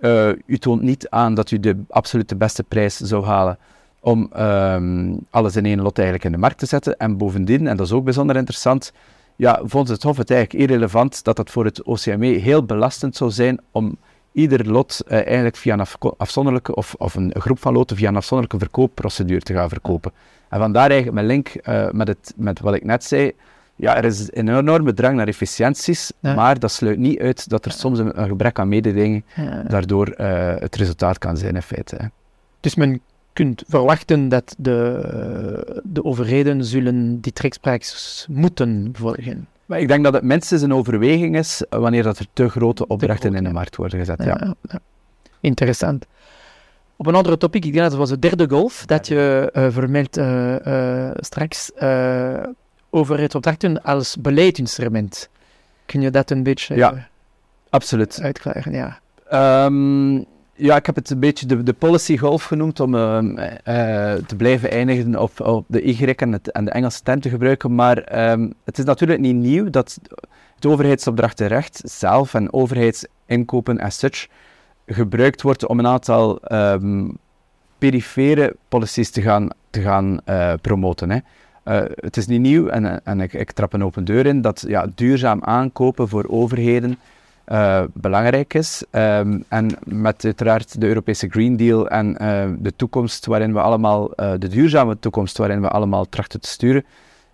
Uh, 0.00 0.28
u 0.46 0.58
toont 0.58 0.82
niet 0.82 1.08
aan 1.08 1.34
dat 1.34 1.50
u 1.50 1.60
de 1.60 1.84
absolute 1.88 2.36
beste 2.36 2.62
prijs 2.62 2.96
zou 2.96 3.24
halen 3.24 3.58
om 4.00 4.30
um, 4.38 5.18
alles 5.30 5.56
in 5.56 5.64
één 5.64 5.80
lot 5.80 5.96
eigenlijk 5.96 6.26
in 6.26 6.32
de 6.32 6.38
markt 6.38 6.58
te 6.58 6.66
zetten. 6.66 6.96
En 6.96 7.16
bovendien, 7.16 7.66
en 7.66 7.76
dat 7.76 7.86
is 7.86 7.92
ook 7.92 8.04
bijzonder 8.04 8.36
interessant, 8.36 8.92
ja, 9.36 9.60
vond 9.64 9.88
het 9.88 10.02
Hof 10.02 10.16
het 10.16 10.30
eigenlijk 10.30 10.70
irrelevant 10.70 11.24
dat 11.24 11.38
het 11.38 11.50
voor 11.50 11.64
het 11.64 11.82
OCME 11.82 12.26
heel 12.26 12.64
belastend 12.64 13.16
zou 13.16 13.30
zijn 13.30 13.60
om 13.70 13.96
ieder 14.32 14.70
lot 14.70 15.02
uh, 15.06 15.12
eigenlijk 15.12 15.56
via 15.56 15.78
een 15.78 15.86
afzonderlijke, 16.16 16.74
of, 16.74 16.94
of 16.98 17.14
een 17.14 17.34
groep 17.38 17.58
van 17.58 17.72
loten 17.72 17.96
via 17.96 18.08
een 18.08 18.16
afzonderlijke 18.16 18.64
verkoopprocedure 18.64 19.40
te 19.40 19.52
gaan 19.52 19.68
verkopen. 19.68 20.12
En 20.48 20.58
vandaar 20.58 20.90
eigenlijk 20.90 21.12
mijn 21.12 21.26
link 21.26 21.52
uh, 21.68 21.90
met, 21.90 22.08
het, 22.08 22.32
met 22.36 22.60
wat 22.60 22.74
ik 22.74 22.84
net 22.84 23.04
zei. 23.04 23.32
Ja, 23.76 23.96
er 23.96 24.04
is 24.04 24.28
een 24.32 24.56
enorme 24.56 24.94
drang 24.94 25.16
naar 25.16 25.28
efficiënties, 25.28 26.12
maar 26.20 26.58
dat 26.58 26.70
sluit 26.70 26.98
niet 26.98 27.18
uit 27.18 27.48
dat 27.48 27.64
er 27.64 27.70
soms 27.70 27.98
een, 27.98 28.20
een 28.20 28.28
gebrek 28.28 28.58
aan 28.58 28.68
mededinging 28.68 29.24
daardoor 29.68 30.14
uh, 30.20 30.54
het 30.58 30.76
resultaat 30.76 31.18
kan 31.18 31.36
zijn 31.36 31.54
in 31.54 31.62
feite. 31.62 32.10
Dus 32.60 32.74
men 32.74 33.00
kunt 33.36 33.62
verwachten 33.68 34.28
dat 34.28 34.54
de, 34.58 35.82
de 35.84 36.04
overheden 36.04 36.64
zullen 36.64 37.20
die 37.20 37.32
trekspraak 37.32 37.82
moeten 38.28 38.90
volgen. 38.92 39.48
Maar 39.66 39.80
ik 39.80 39.88
denk 39.88 40.04
dat 40.04 40.12
het 40.12 40.22
minstens 40.22 40.62
een 40.62 40.74
overweging 40.74 41.36
is 41.36 41.64
wanneer 41.68 42.02
dat 42.02 42.18
er 42.18 42.26
te 42.32 42.48
grote 42.48 42.86
opdrachten 42.86 43.34
in 43.34 43.44
de 43.44 43.52
markt 43.52 43.76
worden 43.76 43.98
gezet. 43.98 44.24
Ja. 44.24 44.54
ja. 44.62 44.78
Interessant. 45.40 46.06
Op 46.96 47.06
een 47.06 47.14
andere 47.14 47.36
topic, 47.36 47.64
ik 47.64 47.72
denk 47.72 47.82
dat 47.82 47.92
het 47.92 48.00
was 48.00 48.08
de 48.08 48.18
derde 48.18 48.48
golf, 48.48 48.86
dat 48.86 49.06
je 49.06 49.50
uh, 49.52 49.66
vermeldt 49.70 50.18
uh, 50.18 50.56
uh, 50.66 51.10
straks 51.14 51.70
overheidsopdrachten 52.90 53.82
als 53.82 54.16
beleidinstrument. 54.20 55.28
Kun 55.86 56.00
je 56.00 56.10
dat 56.10 56.30
een 56.30 56.42
beetje 56.42 56.76
ja, 56.76 57.08
absoluut. 57.70 58.20
uitklaren? 58.22 58.72
Ja. 58.72 58.98
Um, 59.64 60.24
ja, 60.56 60.76
ik 60.76 60.86
heb 60.86 60.94
het 60.94 61.10
een 61.10 61.20
beetje 61.20 61.46
de, 61.46 61.62
de 61.62 61.72
policy 61.72 62.18
golf 62.18 62.44
genoemd 62.44 62.80
om 62.80 62.94
uh, 62.94 63.18
uh, 63.22 63.52
te 64.14 64.36
blijven 64.36 64.70
eindigen 64.70 65.20
op, 65.20 65.40
op 65.40 65.64
de 65.68 65.82
Y 65.82 66.04
en, 66.16 66.32
het, 66.32 66.52
en 66.52 66.64
de 66.64 66.70
Engelse 66.70 66.96
stem 66.96 67.20
te 67.20 67.28
gebruiken. 67.28 67.74
Maar 67.74 68.30
um, 68.30 68.52
het 68.64 68.78
is 68.78 68.84
natuurlijk 68.84 69.20
niet 69.20 69.34
nieuw 69.34 69.70
dat 69.70 69.98
het 70.54 70.66
overheidsopdrachtenrecht 70.66 71.80
zelf 71.84 72.34
en 72.34 72.52
overheidsinkopen 72.52 73.80
as 73.80 73.98
such 73.98 74.26
gebruikt 74.86 75.42
wordt 75.42 75.66
om 75.66 75.78
een 75.78 75.86
aantal 75.86 76.40
um, 76.52 77.18
perifere 77.78 78.56
policies 78.68 79.10
te 79.10 79.22
gaan, 79.22 79.48
te 79.70 79.80
gaan 79.80 80.20
uh, 80.28 80.52
promoten. 80.60 81.10
Hè. 81.10 81.18
het 81.94 82.16
is 82.16 82.26
niet 82.26 82.40
nieuw 82.40 82.68
en, 82.68 83.04
en 83.04 83.20
ik, 83.20 83.32
ik 83.32 83.52
trap 83.52 83.72
een 83.72 83.84
open 83.84 84.04
deur 84.04 84.26
in 84.26 84.40
dat 84.40 84.64
ja, 84.68 84.86
duurzaam 84.94 85.42
aankopen 85.44 86.08
voor 86.08 86.24
overheden 86.28 86.98
uh, 87.52 87.82
belangrijk 87.92 88.54
is. 88.54 88.84
Um, 88.90 89.44
en 89.48 89.70
met 89.84 90.24
uiteraard 90.24 90.80
de 90.80 90.86
Europese 90.86 91.28
Green 91.28 91.56
Deal 91.56 91.88
en 91.88 92.16
uh, 92.22 92.44
de 92.58 92.76
toekomst 92.76 93.26
waarin 93.26 93.52
we 93.52 93.60
allemaal, 93.60 94.10
uh, 94.16 94.32
de 94.38 94.48
duurzame 94.48 94.98
toekomst 94.98 95.38
waarin 95.38 95.60
we 95.60 95.68
allemaal 95.68 96.08
trachten 96.08 96.40
te 96.40 96.48
sturen, 96.48 96.84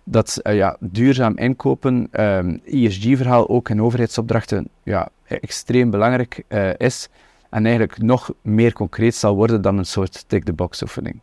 dat 0.03 0.39
ja, 0.43 0.77
duurzaam 0.79 1.37
inkopen, 1.37 1.93
um, 1.93 2.07
ehm, 2.11 2.57
ESG-verhaal 2.65 3.49
ook 3.49 3.69
in 3.69 3.81
overheidsopdrachten, 3.81 4.67
ja, 4.83 5.09
extreem 5.23 5.89
belangrijk 5.89 6.43
is. 6.77 7.09
En 7.49 7.63
eigenlijk 7.65 8.01
nog 8.01 8.33
meer 8.41 8.73
concreet 8.73 9.15
zal 9.15 9.35
worden 9.35 9.61
dan 9.61 9.77
een 9.77 9.85
soort 9.85 10.23
tick-the-box 10.27 10.81
oefening. 10.81 11.19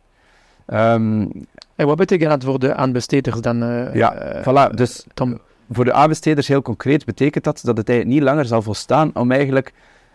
Um, 0.67 1.31
en 1.75 1.87
wat 1.87 1.97
betekent 1.97 2.29
dat 2.29 2.43
voor 2.43 2.59
de 2.59 2.75
aanbesteders 2.75 3.41
dan? 3.41 3.57
ja, 3.93 4.41
voilà. 4.41 4.73
Dus 4.75 5.05
Tom 5.13 5.39
voor 5.71 5.85
de 5.85 5.93
aanbesteders 5.93 6.47
heel 6.47 6.61
concreet 6.61 7.05
betekent 7.05 7.43
dat 7.43 7.61
dat 7.63 7.77
het 7.77 7.89
eigenlijk 7.89 8.19
niet 8.19 8.29
langer 8.29 8.45
zal 8.45 8.61
volstaan 8.61 9.11
om 9.13 9.31
eigenlijk 9.31 9.73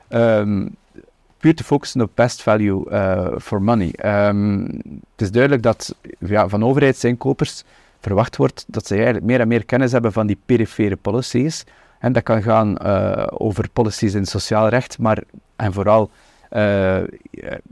um, 0.08 0.76
puur 1.38 1.54
te 1.54 1.64
focussen 1.64 2.00
op 2.00 2.10
best 2.14 2.42
value 2.42 2.90
uh, 2.90 3.28
for 3.38 3.62
money. 3.62 3.92
Um, 4.28 4.64
het 4.90 5.20
is 5.20 5.30
duidelijk 5.30 5.62
dat 5.62 5.94
van 6.28 6.64
overheidsinkopers 6.64 7.64
verwacht 8.00 8.36
wordt 8.36 8.64
dat 8.66 8.86
ze 8.86 8.94
eigenlijk 8.94 9.24
meer 9.24 9.40
en 9.40 9.48
meer 9.48 9.64
kennis 9.64 9.92
hebben 9.92 10.12
van 10.12 10.26
die 10.26 10.38
perifere 10.46 10.96
policies. 10.96 11.64
En 11.98 12.12
dat 12.12 12.22
kan 12.22 12.42
gaan 12.42 12.76
uh, 12.82 13.26
over 13.28 13.68
policies 13.72 14.14
in 14.14 14.26
sociaal 14.26 14.68
recht, 14.68 14.98
maar 14.98 15.22
en 15.56 15.72
vooral 15.72 16.10
uh, 16.52 16.98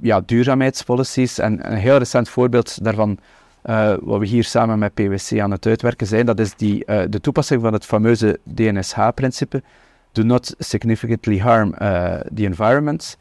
ja, 0.00 0.20
duurzaamheidspolicies. 0.26 1.38
En 1.38 1.72
een 1.72 1.78
heel 1.78 1.96
recent 1.96 2.28
voorbeeld 2.28 2.84
daarvan 2.84 3.18
uh, 3.64 3.94
wat 4.00 4.18
we 4.18 4.26
hier 4.26 4.44
samen 4.44 4.78
met 4.78 4.94
PwC 4.94 5.40
aan 5.40 5.50
het 5.50 5.66
uitwerken 5.66 6.06
zijn, 6.06 6.26
dat 6.26 6.40
is 6.40 6.54
die, 6.54 6.84
uh, 6.86 7.02
de 7.08 7.20
toepassing 7.20 7.62
van 7.62 7.72
het 7.72 7.84
fameuze 7.84 8.38
DNSH-principe. 8.54 9.62
Do 10.12 10.22
not 10.22 10.54
significantly 10.58 11.38
harm 11.38 11.74
uh, 11.78 12.14
the 12.34 12.44
environment. 12.44 13.18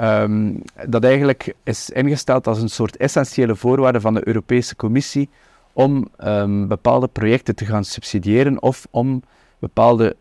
Um, 0.00 0.62
dat 0.86 1.04
eigenlijk 1.04 1.54
is 1.64 1.90
ingesteld 1.90 2.46
als 2.46 2.62
een 2.62 2.68
soort 2.68 2.96
essentiële 2.96 3.56
voorwaarde 3.56 4.00
van 4.00 4.14
de 4.14 4.26
Europese 4.26 4.76
Commissie 4.76 5.28
om 5.72 6.08
um, 6.24 6.68
bepaalde 6.68 7.08
projecten 7.08 7.54
te 7.54 7.64
gaan 7.64 7.84
subsidiëren 7.84 8.62
of 8.62 8.86
om 8.90 9.22
bepaalde 9.58 10.16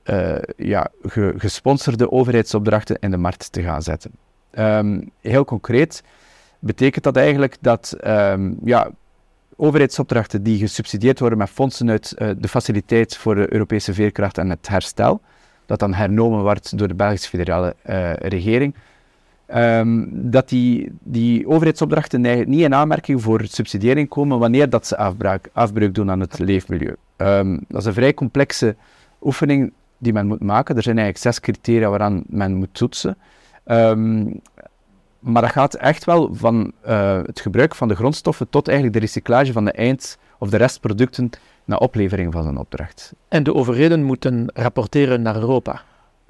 ja, 0.57 0.87
ge 1.01 1.33
gesponsorde 1.37 2.11
overheidsopdrachten 2.11 2.97
in 2.99 3.11
de 3.11 3.17
markt 3.17 3.51
te 3.51 3.61
gaan 3.61 3.81
zetten. 3.81 4.11
Um, 4.59 5.11
heel 5.21 5.45
concreet 5.45 6.03
betekent 6.59 7.03
dat 7.03 7.15
eigenlijk 7.15 7.57
dat 7.61 7.95
ja, 8.63 8.91
overheidsopdrachten 9.57 10.43
die 10.43 10.57
gesubsidieerd 10.57 11.19
worden 11.19 11.37
met 11.37 11.49
fondsen 11.49 11.89
uit 11.89 12.15
uh, 12.17 12.29
de 12.37 12.47
faciliteit 12.47 13.17
voor 13.17 13.35
de 13.35 13.53
Europese 13.53 13.93
veerkracht 13.93 14.37
en 14.37 14.49
het 14.49 14.67
herstel, 14.67 15.21
dat 15.65 15.79
dan 15.79 15.93
hernomen 15.93 16.41
wordt 16.41 16.77
door 16.77 16.87
de 16.87 16.95
Belgische 16.95 17.29
federale 17.29 17.75
uh, 17.89 18.13
regering, 18.13 18.75
um, 19.55 20.09
dat 20.11 20.49
die, 20.49 20.91
die 21.03 21.47
overheidsopdrachten 21.47 22.21
niet 22.49 22.61
in 22.61 22.75
aanmerking 22.75 23.21
voor 23.21 23.41
subsidiëring 23.45 24.09
komen 24.09 24.39
wanneer 24.39 24.69
dat 24.69 24.87
ze 24.87 24.97
afbraak, 24.97 25.49
afbreuk 25.53 25.93
doen 25.93 26.11
aan 26.11 26.19
het 26.19 26.39
leefmilieu. 26.39 26.95
Um, 27.17 27.59
dat 27.67 27.81
is 27.81 27.85
een 27.85 27.93
vrij 27.93 28.13
complexe 28.13 28.75
oefening 29.21 29.73
die 29.97 30.13
men 30.13 30.27
moet 30.27 30.41
maken. 30.41 30.75
Er 30.75 30.83
zijn 30.83 30.97
eigenlijk 30.97 31.25
zes 31.25 31.39
criteria 31.39 31.89
waaraan 31.89 32.23
men 32.27 32.55
moet 32.55 32.73
toetsen. 32.73 33.17
Um, 33.65 34.41
maar 35.27 35.41
dat 35.41 35.51
gaat 35.51 35.73
echt 35.73 36.05
wel 36.05 36.29
van 36.31 36.71
uh, 36.87 37.19
het 37.25 37.39
gebruik 37.39 37.75
van 37.75 37.87
de 37.87 37.95
grondstoffen 37.95 38.49
tot 38.49 38.67
eigenlijk 38.67 38.97
de 38.97 39.05
recyclage 39.05 39.51
van 39.51 39.65
de 39.65 39.71
eind- 39.71 40.17
of 40.39 40.49
de 40.49 40.57
restproducten 40.57 41.29
naar 41.65 41.79
oplevering 41.79 42.33
van 42.33 42.47
een 42.47 42.57
opdracht. 42.57 43.13
En 43.27 43.43
de 43.43 43.53
overheden 43.53 44.03
moeten 44.03 44.51
rapporteren 44.53 45.21
naar 45.21 45.35
Europa? 45.35 45.81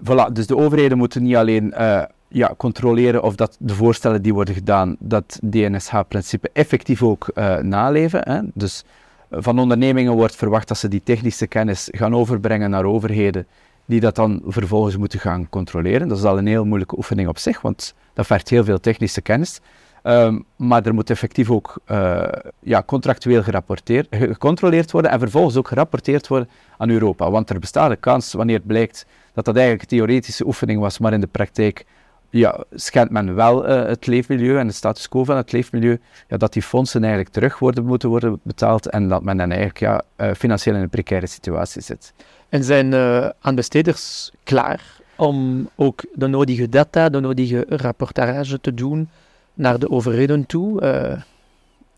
Voilà, 0.03 0.31
dus 0.33 0.47
de 0.47 0.57
overheden 0.57 0.97
moeten 0.97 1.23
niet 1.23 1.35
alleen 1.35 1.73
uh, 1.77 2.03
ja, 2.27 2.53
controleren 2.57 3.23
of 3.23 3.35
dat 3.35 3.57
de 3.59 3.73
voorstellen 3.73 4.21
die 4.21 4.33
worden 4.33 4.53
gedaan, 4.53 4.95
dat 4.99 5.39
DNSH-principe 5.49 6.49
effectief 6.53 7.03
ook 7.03 7.31
uh, 7.33 7.57
naleven. 7.57 8.21
Hè. 8.23 8.39
Dus 8.53 8.83
van 9.29 9.59
ondernemingen 9.59 10.13
wordt 10.13 10.35
verwacht 10.35 10.67
dat 10.67 10.77
ze 10.77 10.87
die 10.87 11.03
technische 11.03 11.47
kennis 11.47 11.87
gaan 11.91 12.15
overbrengen 12.15 12.69
naar 12.69 12.85
overheden 12.85 13.47
die 13.87 13.99
dat 13.99 14.15
dan 14.15 14.41
vervolgens 14.45 14.97
moeten 14.97 15.19
gaan 15.19 15.49
controleren. 15.49 16.07
Dat 16.07 16.17
is 16.17 16.23
al 16.23 16.37
een 16.37 16.47
heel 16.47 16.65
moeilijke 16.65 16.97
oefening 16.97 17.27
op 17.27 17.37
zich, 17.37 17.61
want 17.61 17.93
dat 18.13 18.25
vergt 18.25 18.49
heel 18.49 18.63
veel 18.63 18.79
technische 18.79 19.21
kennis. 19.21 19.59
Um, 20.03 20.45
maar 20.55 20.85
er 20.85 20.93
moet 20.93 21.09
effectief 21.09 21.51
ook 21.51 21.79
uh, 21.91 22.23
ja, 22.59 22.83
contractueel 22.83 23.43
gerapporteerd, 23.43 24.07
gecontroleerd 24.09 24.91
worden 24.91 25.11
en 25.11 25.19
vervolgens 25.19 25.55
ook 25.55 25.67
gerapporteerd 25.67 26.27
worden 26.27 26.49
aan 26.77 26.89
Europa. 26.89 27.31
Want 27.31 27.49
er 27.49 27.59
bestaat 27.59 27.91
een 27.91 27.99
kans, 27.99 28.33
wanneer 28.33 28.55
het 28.55 28.67
blijkt 28.67 29.05
dat 29.33 29.45
dat 29.45 29.55
eigenlijk 29.55 29.83
een 29.83 29.97
theoretische 29.97 30.45
oefening 30.45 30.79
was, 30.79 30.99
maar 30.99 31.13
in 31.13 31.21
de 31.21 31.27
praktijk 31.27 31.85
ja, 32.29 32.63
schendt 32.71 33.11
men 33.11 33.35
wel 33.35 33.69
uh, 33.69 33.85
het 33.85 34.07
leefmilieu 34.07 34.57
en 34.57 34.67
de 34.67 34.73
status 34.73 35.09
quo 35.09 35.23
van 35.23 35.37
het 35.37 35.51
leefmilieu, 35.51 35.99
ja, 36.27 36.37
dat 36.37 36.53
die 36.53 36.61
fondsen 36.61 37.01
eigenlijk 37.01 37.33
terug 37.33 37.59
worden, 37.59 37.85
moeten 37.85 38.09
worden 38.09 38.39
betaald 38.43 38.89
en 38.89 39.07
dat 39.07 39.23
men 39.23 39.37
dan 39.37 39.49
eigenlijk 39.49 39.79
ja, 39.79 40.01
uh, 40.17 40.33
financieel 40.33 40.75
in 40.75 40.81
een 40.81 40.89
precaire 40.89 41.27
situatie 41.27 41.81
zit. 41.81 42.13
En 42.49 42.63
zijn 42.63 42.91
uh, 42.91 43.29
aanbesteders 43.39 44.31
klaar 44.43 44.81
om 45.15 45.69
ook 45.75 46.05
de 46.13 46.27
nodige 46.27 46.69
data, 46.69 47.09
de 47.09 47.19
nodige 47.19 47.65
rapportage 47.69 48.61
te 48.61 48.73
doen 48.73 49.09
naar 49.53 49.79
de 49.79 49.89
overheden 49.89 50.45
toe? 50.45 50.81
Uh, 50.81 51.21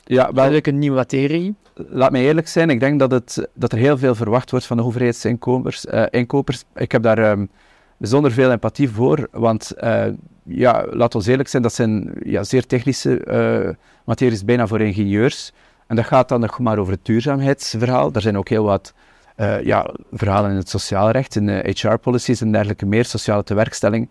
ja, 0.03 0.34
wel, 0.34 0.60
een 0.62 0.79
nieuwe 0.79 0.96
materie. 0.96 1.56
Laat 1.74 2.12
mij 2.12 2.22
eerlijk 2.22 2.48
zijn, 2.48 2.70
ik 2.70 2.79
denk 2.79 3.00
dat, 3.00 3.12
het, 3.12 3.50
dat 3.53 3.72
er 3.72 3.77
heel 3.77 3.98
veel 3.98 4.15
verwacht 4.15 4.51
wordt 4.51 4.65
van 4.65 4.77
de 4.77 4.84
overheidsinkopers. 4.84 5.86
Uh, 5.86 6.06
inkopers. 6.10 6.63
Ik 6.75 6.91
heb 6.91 7.03
daar 7.03 7.32
um, 7.32 7.50
bijzonder 7.98 8.32
veel 8.32 8.51
empathie 8.51 8.89
voor, 8.89 9.27
want 9.32 9.74
uh, 9.84 10.06
ja, 10.44 10.86
laat 10.89 11.15
ons 11.15 11.25
eerlijk 11.27 11.50
zijn, 11.50 11.63
dat 11.63 11.74
zijn 11.74 12.12
ja, 12.24 12.44
zeer 12.44 12.65
technische 12.65 13.22
uh, 13.25 13.75
materies, 14.03 14.46
bijna 14.46 14.68
voor 14.68 14.82
ingenieurs. 14.82 15.51
En 15.88 15.96
dat 15.96 16.06
gaat 16.06 16.29
dan 16.29 16.39
nog 16.39 16.60
maar 16.60 16.77
over 16.77 16.94
het 16.94 17.06
duurzaamheidsverhaal. 17.06 18.12
Er 18.13 18.22
zijn 18.22 18.38
ook 18.38 18.50
heel 18.50 18.63
wat 18.63 18.94
uh, 19.39 19.63
ja, 19.63 19.93
verhalen 20.12 20.51
in 20.51 20.58
het 20.58 20.69
sociaal 20.69 21.12
recht, 21.12 21.36
in 21.36 21.50
HR-policies 21.50 22.41
en 22.41 22.51
dergelijke 22.51 22.86
meer, 22.86 23.05
sociale 23.05 23.43
tewerkstelling, 23.43 24.10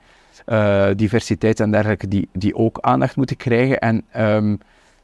diversiteit 0.97 1.61
en 1.61 1.70
dergelijke, 1.70 2.08
die, 2.08 2.28
die 2.32 2.54
ook 2.54 2.78
aandacht 2.80 3.16
moeten 3.16 3.37
krijgen. 3.37 3.78
En 3.78 4.04
ehm, 4.11 4.56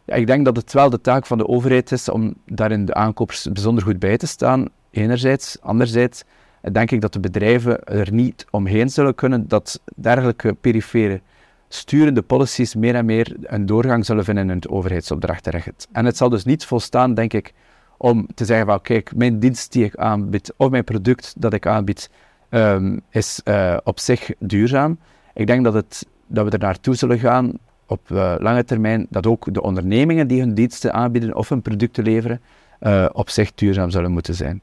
ja, 0.04 0.14
ik 0.14 0.26
denk 0.26 0.44
dat 0.44 0.56
het 0.56 0.72
wel 0.72 0.90
de 0.90 1.00
taak 1.00 1.26
van 1.26 1.38
de 1.38 1.48
overheid 1.48 1.92
is 1.92 2.08
om 2.08 2.34
daarin 2.46 2.84
de 2.84 2.94
aankopers 2.94 3.48
bijzonder 3.52 3.84
goed 3.84 3.98
bij 3.98 4.16
te 4.16 4.26
staan, 4.26 4.68
enerzijds. 4.90 5.58
Anderzijds 5.60 6.24
denk 6.72 6.90
ik 6.90 7.00
dat 7.00 7.12
de 7.12 7.20
bedrijven 7.20 7.84
er 7.84 8.12
niet 8.12 8.46
omheen 8.50 8.90
zullen 8.90 9.14
kunnen 9.14 9.48
dat 9.48 9.80
dergelijke 9.96 10.54
perifere 10.54 11.20
sturende 11.68 12.22
policies 12.22 12.74
meer 12.74 12.94
en 12.94 13.04
meer 13.04 13.36
een 13.42 13.66
doorgang 13.66 14.06
zullen 14.06 14.24
vinden 14.24 14.50
in 14.50 14.56
het 14.56 14.68
overheidsopdrachtenrecht. 14.68 15.88
En 15.92 16.04
het 16.04 16.16
zal 16.16 16.28
dus 16.28 16.44
niet 16.44 16.64
volstaan, 16.64 17.14
denk 17.14 17.32
ik, 17.32 17.52
om 17.96 18.26
te 18.34 18.44
zeggen 18.44 18.66
van 18.66 18.80
kijk, 18.80 19.16
mijn 19.16 19.38
dienst 19.38 19.72
die 19.72 19.84
ik 19.84 19.96
aanbied 19.96 20.52
of 20.56 20.70
mijn 20.70 20.84
product 20.84 21.34
dat 21.36 21.52
ik 21.52 21.66
aanbied 21.66 22.10
um, 22.50 23.00
is 23.10 23.40
uh, 23.44 23.76
op 23.84 23.98
zich 23.98 24.30
duurzaam. 24.38 24.98
Ik 25.34 25.46
denk 25.46 25.64
dat, 25.64 25.74
het, 25.74 26.06
dat 26.26 26.44
we 26.44 26.50
er 26.50 26.58
naartoe 26.58 26.94
zullen 26.94 27.18
gaan 27.18 27.52
op 27.86 28.10
uh, 28.10 28.34
lange 28.38 28.64
termijn 28.64 29.06
dat 29.10 29.26
ook 29.26 29.54
de 29.54 29.62
ondernemingen 29.62 30.26
die 30.26 30.40
hun 30.40 30.54
diensten 30.54 30.92
aanbieden 30.92 31.34
of 31.34 31.48
hun 31.48 31.62
producten 31.62 32.04
leveren 32.04 32.40
uh, 32.80 33.06
op 33.12 33.30
zich 33.30 33.54
duurzaam 33.54 33.90
zullen 33.90 34.10
moeten 34.10 34.34
zijn. 34.34 34.60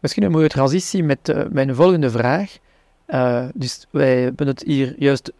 Misschien 0.00 0.22
een 0.22 0.30
mooie 0.30 0.48
transitie 0.48 1.04
met 1.04 1.34
mijn 1.50 1.74
volgende 1.74 2.10
vraag. 2.10 2.58
dus 3.54 3.86
wij 3.90 4.20
hebben 4.20 4.46
het 4.46 4.62
hier 4.62 4.94
juist 4.98 5.32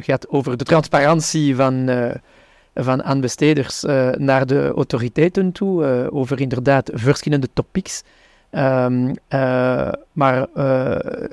gehad 0.00 0.28
over 0.28 0.56
de 0.56 0.64
transparantie 0.64 1.56
van, 1.56 1.88
van 2.84 3.02
aanbesteders 3.02 3.82
naar 4.16 4.46
de 4.46 4.72
autoriteiten 4.74 5.52
toe, 5.52 6.10
over 6.10 6.40
inderdaad 6.40 6.90
verschillende 6.94 7.48
topics. 7.52 8.02
Um, 8.50 9.14
maar 10.12 10.46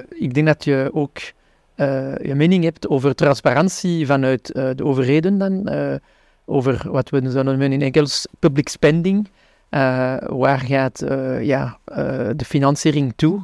ik 0.09 0.33
denk 0.33 0.47
dat 0.47 0.63
je 0.63 0.89
ook 0.93 1.17
je 2.21 2.33
mening 2.35 2.63
hebt 2.63 2.87
over 2.87 3.15
transparantie 3.15 4.05
vanuit 4.05 4.45
de 4.53 4.83
overheden 4.83 5.37
dan, 5.37 5.69
over 6.45 6.91
wat 6.91 7.09
we 7.09 7.31
zouden 7.31 7.57
noemen 7.59 7.71
in 7.71 7.81
Engels 7.81 8.27
public 8.39 8.69
spending. 8.69 9.29
waar 10.27 10.59
gaat 10.59 11.03
ja, 11.41 11.77
de 12.35 12.45
financiering 12.45 13.13
toe? 13.15 13.41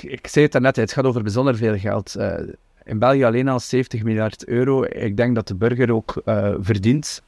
Ik 0.00 0.26
zei 0.26 0.44
het 0.44 0.52
daarnet, 0.52 0.76
het 0.76 0.92
gaat 0.92 1.04
over 1.04 1.22
bijzonder 1.22 1.56
veel 1.56 1.78
geld. 1.78 2.16
In 2.84 2.98
België 2.98 3.24
alleen 3.24 3.48
al 3.48 3.60
70 3.60 4.02
miljard 4.02 4.46
euro. 4.46 4.84
Ik 4.84 5.16
denk 5.16 5.34
dat 5.34 5.48
de 5.48 5.54
burger 5.54 5.92
ook 5.92 6.22
verdient 6.60 7.22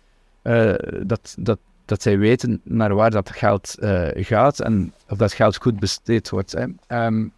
dat, 1.03 1.35
dat, 1.39 1.59
dat 1.85 2.03
zij 2.03 2.19
weten 2.19 2.61
naar 2.65 2.95
waar 2.95 3.11
dat 3.11 3.31
geld 3.31 3.77
gaat 4.15 4.61
en 4.61 4.93
of 5.09 5.19
dat 5.19 5.33
geld 5.33 5.57
goed 5.57 5.81
besteed 5.81 6.31
wordt. 6.31 6.57
Um, 6.89 7.33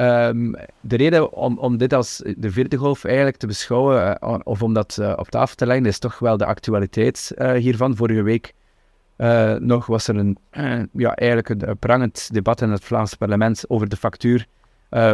Um, 0.00 0.54
de 0.80 0.96
reden 0.96 1.32
om, 1.32 1.58
om 1.58 1.76
dit 1.76 1.92
als 1.92 2.22
de 2.36 2.50
vierde 2.50 2.76
golf 2.76 3.04
eigenlijk 3.04 3.36
te 3.36 3.46
beschouwen, 3.46 4.22
of 4.46 4.62
om 4.62 4.74
dat 4.74 4.98
op 5.16 5.28
tafel 5.28 5.54
te 5.56 5.66
leggen, 5.66 5.86
is 5.86 5.98
toch 5.98 6.18
wel 6.18 6.36
de 6.36 6.44
actualiteit 6.44 7.32
hiervan. 7.56 7.96
Vorige 7.96 8.22
week 8.22 8.54
nog 9.58 9.86
was 9.86 10.08
er 10.08 10.16
een, 10.16 10.38
ja, 10.92 11.14
eigenlijk 11.14 11.48
een, 11.48 11.78
prangend 11.78 12.28
debat 12.32 12.60
in 12.60 12.70
het 12.70 12.84
Vlaamse 12.84 13.16
parlement 13.16 13.64
over 13.68 13.88
de 13.88 13.96
factuur 13.96 14.46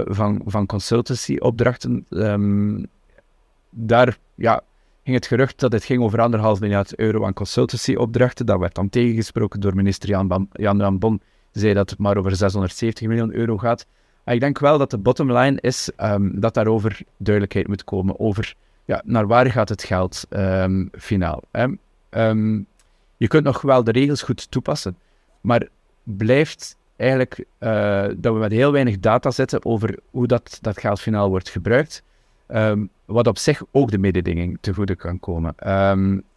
van, 0.06 0.42
van 0.44 0.66
consultancy-opdrachten. 0.66 2.06
Um, 2.10 2.86
daar 3.70 4.18
ja, 4.34 4.60
ging 5.04 5.16
het 5.16 5.26
gerucht 5.26 5.60
dat 5.60 5.72
het 5.72 5.84
ging 5.84 6.02
over 6.02 6.20
anderhalf 6.20 6.60
miljard 6.60 6.98
euro 6.98 7.24
aan 7.24 7.32
consultancy-opdrachten. 7.32 8.46
Dat 8.46 8.58
werd 8.58 8.74
dan 8.74 8.88
tegengesproken 8.88 9.60
door 9.60 9.74
minister 9.74 10.08
Jan, 10.08 10.28
Bam, 10.28 10.48
Jan 10.52 10.98
die 11.00 11.20
zei 11.50 11.74
dat 11.74 11.90
het 11.90 11.98
maar 11.98 12.16
over 12.16 12.36
670 12.36 13.08
miljoen 13.08 13.34
euro 13.34 13.58
gaat 13.58 13.86
ik 14.34 14.40
denk 14.40 14.58
wel 14.58 14.78
dat 14.78 14.90
de 14.90 14.98
bottom 14.98 15.32
line 15.32 15.60
is 15.60 15.90
um, 15.96 16.40
dat 16.40 16.54
daarover 16.54 17.00
duidelijkheid 17.16 17.68
moet 17.68 17.84
komen 17.84 18.20
over 18.20 18.54
ja, 18.84 19.02
naar 19.04 19.26
waar 19.26 19.50
gaat 19.50 19.68
het 19.68 19.82
geld 19.82 20.26
um, 20.30 20.90
finaal. 20.98 21.42
Je 23.16 23.28
kunt 23.28 23.44
nog 23.44 23.62
wel 23.62 23.84
de 23.84 23.92
regels 23.92 24.22
goed 24.22 24.50
toepassen, 24.50 24.96
maar 25.40 25.68
blijft 26.02 26.76
eigenlijk 26.96 27.44
uh, 27.60 28.04
dat 28.16 28.32
we 28.32 28.38
met 28.38 28.52
heel 28.52 28.72
weinig 28.72 28.98
data 28.98 29.30
zitten 29.30 29.64
over 29.64 29.98
hoe 30.10 30.26
dat, 30.26 30.58
dat 30.60 30.80
geld 30.80 31.00
finaal 31.00 31.28
wordt 31.28 31.48
gebruikt. 31.48 32.02
wat 33.04 33.26
op 33.26 33.38
zich 33.38 33.62
ook 33.70 33.90
de 33.90 33.98
mededinging 33.98 34.58
te 34.60 34.74
goede 34.74 34.96
kan 34.96 35.20
komen. 35.20 35.54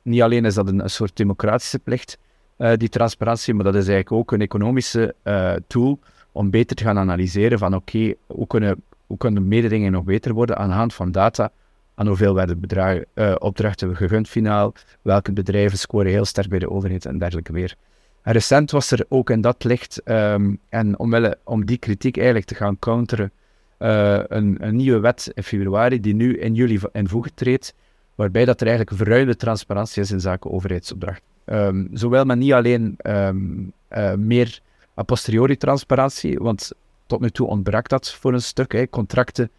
niet 0.01 0.21
alleen 0.21 0.45
is 0.45 0.53
dat 0.53 0.67
een, 0.67 0.89
soort 0.89 1.17
democratische 1.17 1.79
plicht, 1.79 2.17
uh, 2.57 2.73
die 2.77 2.89
transparantie, 2.89 3.53
maar 3.53 3.63
dat 3.63 3.75
is 3.75 3.87
eigenlijk 3.87 4.11
ook 4.11 4.31
een 4.31 4.41
economische 4.41 5.15
uh, 5.23 5.53
tool 5.67 5.99
om 6.31 6.49
beter 6.49 6.75
te 6.75 6.83
gaan 6.83 6.97
analyseren 6.97 7.59
van 7.59 7.75
oké, 7.75 8.13
hoe, 8.25 8.47
kunnen, 8.47 8.83
hoe 9.07 9.17
kunnen 9.17 9.47
mededingen 9.47 9.91
nog 9.91 10.03
beter 10.03 10.33
worden 10.33 10.57
aan 10.57 10.69
de 10.69 10.75
hand 10.75 10.93
van 10.93 11.11
data, 11.11 11.51
aan 11.95 12.07
hoeveel 12.07 12.33
werden 12.33 12.59
bedragen, 12.59 13.05
opdrachten 13.41 13.95
gegund 13.95 14.29
finaal, 14.29 14.73
welke 15.01 15.31
bedrijven 15.31 15.77
scoren 15.77 16.11
heel 16.11 16.25
sterk 16.25 16.49
bij 16.49 16.59
de 16.59 16.69
overheid 16.69 17.05
en 17.05 17.17
dergelijke 17.17 17.51
meer. 17.51 17.75
En 18.21 18.33
recent 18.33 18.71
was 18.71 18.91
er 18.91 19.05
ook 19.09 19.29
in 19.29 19.41
dat 19.41 19.63
licht, 19.63 20.01
um, 20.05 20.59
en 20.69 20.99
om 21.43 21.65
die 21.65 21.77
kritiek 21.77 22.15
eigenlijk 22.15 22.45
te 22.45 22.55
gaan 22.55 22.79
counteren, 22.79 23.31
uh, 23.79 24.19
een, 24.27 24.57
een, 24.59 24.75
nieuwe 24.75 24.99
wet 24.99 25.31
in 25.33 25.43
februari 25.43 25.99
die 25.99 26.13
nu 26.13 26.37
in 26.37 26.53
juli 26.53 26.79
in 26.91 27.07
voege 27.07 27.29
treedt, 27.33 27.73
waarbij 28.15 28.45
dat 28.45 28.61
er 28.61 28.67
eigenlijk 28.67 28.97
verruimde 28.97 29.35
transparantie 29.35 30.01
is 30.01 30.11
in 30.11 30.19
zaken 30.19 30.51
overheidsopdracht. 30.51 31.21
Um, 31.45 31.89
zowel 31.93 32.25
maar 32.25 32.37
niet 32.37 32.53
alleen 32.53 32.97
um, 33.03 33.71
uh, 33.91 34.13
meer 34.13 34.59
a 34.97 35.03
posteriori 35.03 35.57
transparantie, 35.57 36.39
want 36.39 36.71
tot 37.05 37.19
nu 37.19 37.29
toe 37.29 37.47
ontbrak 37.47 37.89
dat 37.89 38.13
voor 38.13 38.33
een 38.33 38.41
stuk. 38.41 38.71
Hè. 38.71 38.89
Contracten 38.89 39.49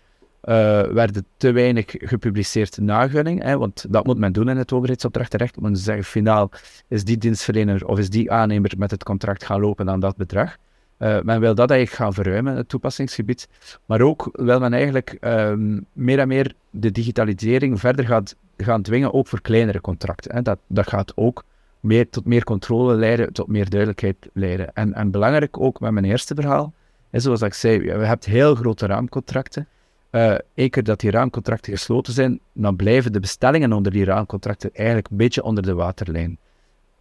uh, 0.44 0.82
werden 0.82 1.26
te 1.36 1.52
weinig 1.52 1.84
gepubliceerd 1.88 2.78
na 2.78 3.08
gunning, 3.08 3.42
hè, 3.42 3.58
want 3.58 3.84
dat 3.88 4.06
moet 4.06 4.18
men 4.18 4.32
doen 4.32 4.48
in 4.48 4.56
het 4.56 4.72
overheidsopdrachtenrecht. 4.72 5.60
Men 5.60 5.76
zeggen, 5.76 6.04
finaal 6.04 6.50
is 6.88 7.04
die 7.04 7.18
dienstverlener 7.18 7.86
of 7.86 7.98
is 7.98 8.10
die 8.10 8.30
aannemer 8.30 8.72
met 8.76 8.90
het 8.90 9.04
contract 9.04 9.44
gaan 9.44 9.60
lopen 9.60 9.90
aan 9.90 10.00
dat 10.00 10.16
bedrag. 10.16 10.56
Uh, 10.98 11.20
men 11.20 11.40
wil 11.40 11.54
dat 11.54 11.70
eigenlijk 11.70 12.02
gaan 12.02 12.14
verruimen, 12.14 12.56
het 12.56 12.68
toepassingsgebied. 12.68 13.48
Maar 13.86 14.00
ook 14.00 14.28
wil 14.32 14.60
men 14.60 14.72
eigenlijk 14.72 15.16
um, 15.20 15.86
meer 15.92 16.18
en 16.18 16.28
meer 16.28 16.52
de 16.70 16.90
digitalisering 16.90 17.80
verder 17.80 18.06
gaat, 18.06 18.36
gaan 18.56 18.82
dwingen, 18.82 19.14
ook 19.14 19.26
voor 19.26 19.40
kleinere 19.40 19.80
contracten. 19.80 20.34
Hè. 20.34 20.42
Dat, 20.42 20.58
dat 20.66 20.88
gaat 20.88 21.12
ook 21.16 21.44
meer, 21.80 22.10
tot 22.10 22.24
meer 22.24 22.44
controle 22.44 22.94
leiden, 22.94 23.32
tot 23.32 23.46
meer 23.46 23.70
duidelijkheid 23.70 24.16
leiden. 24.32 24.72
En, 24.74 24.94
en 24.94 25.10
belangrijk 25.10 25.60
ook 25.60 25.80
met 25.80 25.92
mijn 25.92 26.04
eerste 26.04 26.34
verhaal, 26.34 26.72
is 27.10 27.22
zoals 27.22 27.42
ik 27.42 27.54
zei, 27.54 27.78
we 27.78 28.06
hebben 28.06 28.30
heel 28.30 28.54
grote 28.54 28.86
raamcontracten. 28.86 29.68
Uh, 30.10 30.70
dat 30.70 31.00
die 31.00 31.10
raamcontracten 31.10 31.72
gesloten 31.72 32.12
zijn, 32.12 32.40
dan 32.52 32.76
blijven 32.76 33.12
de 33.12 33.20
bestellingen 33.20 33.72
onder 33.72 33.92
die 33.92 34.04
raamcontracten 34.04 34.70
eigenlijk 34.74 35.08
een 35.10 35.16
beetje 35.16 35.42
onder 35.42 35.62
de 35.62 35.74
waterlijn. 35.74 36.38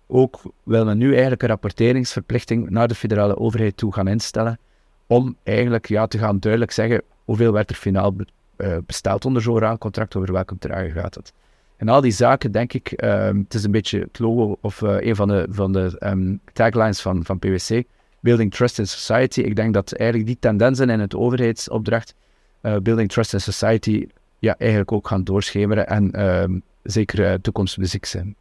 Ook 0.07 0.41
wil 0.63 0.85
men 0.85 0.97
nu 0.97 1.11
eigenlijk 1.11 1.41
een 1.41 1.47
rapporteringsverplichting 1.47 2.69
naar 2.69 2.87
de 2.87 2.95
federale 2.95 3.37
overheid 3.37 3.77
toe 3.77 3.93
gaan 3.93 4.07
instellen, 4.07 4.59
om 5.07 5.35
eigenlijk 5.43 5.87
ja, 5.87 6.07
te 6.07 6.17
gaan 6.17 6.39
duidelijk 6.39 6.71
zeggen 6.71 7.01
hoeveel 7.25 7.51
werd 7.51 7.69
er 7.69 7.75
finaal 7.75 8.15
uh, 8.57 8.77
besteld 8.85 9.25
onder 9.25 9.41
zo'n 9.41 9.59
raamcontract, 9.59 10.15
over 10.15 10.33
welke 10.33 10.53
bedragen 10.53 10.91
gaat 10.91 11.15
het. 11.15 11.33
En 11.77 11.87
al 11.87 12.01
die 12.01 12.11
zaken, 12.11 12.51
denk 12.51 12.73
ik, 12.73 13.03
um, 13.03 13.37
het 13.37 13.53
is 13.53 13.63
een 13.63 13.71
beetje 13.71 13.99
het 13.99 14.19
logo 14.19 14.57
of 14.61 14.81
uh, 14.81 15.01
een 15.01 15.15
van 15.15 15.27
de, 15.27 15.47
van 15.49 15.71
de 15.71 15.95
um, 15.99 16.39
taglines 16.53 17.01
van, 17.01 17.25
van 17.25 17.39
PwC, 17.39 17.83
Building 18.19 18.53
Trust 18.53 18.79
in 18.79 18.87
Society. 18.87 19.41
Ik 19.41 19.55
denk 19.55 19.73
dat 19.73 19.93
eigenlijk 19.93 20.29
die 20.29 20.39
tendensen 20.39 20.89
in 20.89 20.99
het 20.99 21.15
overheidsopdracht, 21.15 22.15
Building 22.61 23.09
Trust 23.09 23.33
in 23.33 23.41
Society, 23.41 24.07
ja, 24.39 24.55
eigenlijk 24.57 24.91
ook 24.91 25.07
gaan 25.07 25.23
doorschemeren 25.23 25.87
en 25.87 26.25
um, 26.25 26.61
zeker 26.83 27.41
toekomstmuziek 27.41 28.05
zijn. 28.05 28.35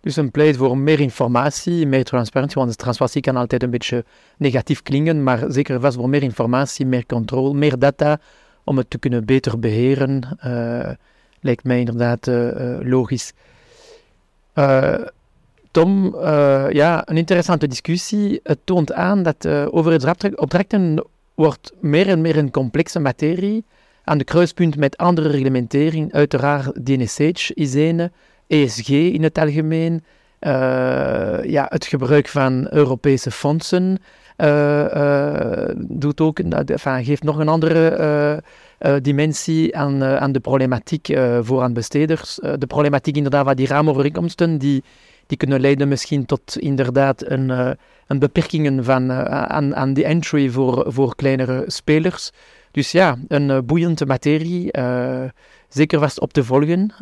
Dus 0.00 0.16
een 0.16 0.30
pleit 0.30 0.56
voor 0.56 0.78
meer 0.78 1.00
informatie, 1.00 1.86
meer 1.86 2.04
transparantie, 2.04 2.60
want 2.62 2.78
transparantie 2.78 3.22
kan 3.22 3.36
altijd 3.36 3.62
een 3.62 3.70
beetje 3.70 4.04
negatief 4.38 4.82
klinken, 4.82 5.22
maar 5.22 5.44
zeker 5.48 5.80
vast 5.80 5.96
voor 5.96 6.08
meer 6.08 6.22
informatie, 6.22 6.86
meer 6.86 7.06
controle, 7.06 7.54
meer 7.54 7.78
data, 7.78 8.20
om 8.64 8.76
het 8.76 8.90
te 8.90 8.98
kunnen 8.98 9.24
beter 9.24 9.58
beheren 9.58 10.38
lijkt 11.46 11.64
mij 11.64 11.78
inderdaad 11.78 12.26
eh, 12.26 12.48
eh, 12.48 12.80
logisch. 12.80 13.32
Eh, 14.52 14.94
Tom, 15.70 16.16
ja, 16.70 17.08
een 17.08 17.16
interessante 17.16 17.66
discussie. 17.66 18.40
Het 18.42 18.58
toont 18.64 18.92
aan 18.92 19.22
dat 19.22 19.46
overheidsopdrachten 19.46 21.04
wordt 21.36 21.72
meer 21.80 22.08
en 22.08 22.20
meer 22.20 22.36
een 22.36 22.50
complexe 22.50 23.00
materie 23.00 23.64
aan 24.04 24.18
de 24.18 24.24
kruispunt 24.24 24.76
met 24.76 24.96
andere 24.96 25.28
reglementering, 25.28 26.12
uiteraard 26.12 26.86
DNSH, 26.86 27.50
ISENE, 27.54 28.10
ESG 28.46 28.88
in 28.88 29.22
het 29.22 29.38
algemeen, 29.38 30.04
uh, 30.40 31.44
ja, 31.44 31.66
het 31.68 31.86
gebruik 31.86 32.28
van 32.28 32.66
Europese 32.70 33.30
fondsen 33.30 33.98
uh, 34.36 34.84
uh, 34.94 35.68
doet 35.76 36.20
ook, 36.20 36.40
geeft 37.02 37.22
nog 37.22 37.38
een 37.38 37.48
andere 37.48 38.42
dimensie 39.02 39.76
aan, 39.76 40.04
aan 40.04 40.32
de 40.32 40.40
problematiek 40.40 41.18
voor 41.40 41.62
aanbesteders. 41.62 42.34
de 42.34 42.66
problematiek 42.66 43.16
inderdaad 43.16 43.44
van 43.44 43.54
die 43.56 43.66
raamovereenkomsten 43.66 44.58
die, 44.58 44.84
die 45.26 45.36
kunnen 45.36 45.60
leiden 45.60 45.88
misschien 45.88 46.26
tot 46.26 46.58
inderdaad 46.58 47.30
een, 47.30 47.48
uh, 47.48 47.70
een 48.06 48.18
beperkingen 48.18 48.84
van, 48.84 49.12
aan, 49.12 49.76
aan 49.76 49.94
de 49.94 50.04
entry 50.04 50.50
voor, 50.50 50.92
voor 50.92 51.14
kleinere 51.14 51.64
spelers. 51.66 52.30
Dus 52.70 52.92
ja, 52.92 53.18
een 53.28 53.66
boeiende 53.66 54.06
materie, 54.06 54.70
zeker 55.68 55.98
vast 55.98 56.20
op 56.20 56.32
te 56.32 56.44
volgen. 56.44 56.94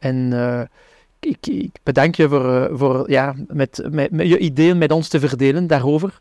en 0.00 0.32
ik, 1.20 1.46
ik, 1.46 1.70
bedank 1.82 2.14
je 2.14 2.28
voor, 2.28 2.68
voor 2.72 3.10
ja, 3.10 3.34
met, 3.46 3.88
met, 3.90 4.10
je 4.10 4.38
ideeën 4.38 4.78
met 4.78 4.92
ons 4.92 5.08
te 5.08 5.20
verdelen 5.20 5.66
daarover. 5.66 6.18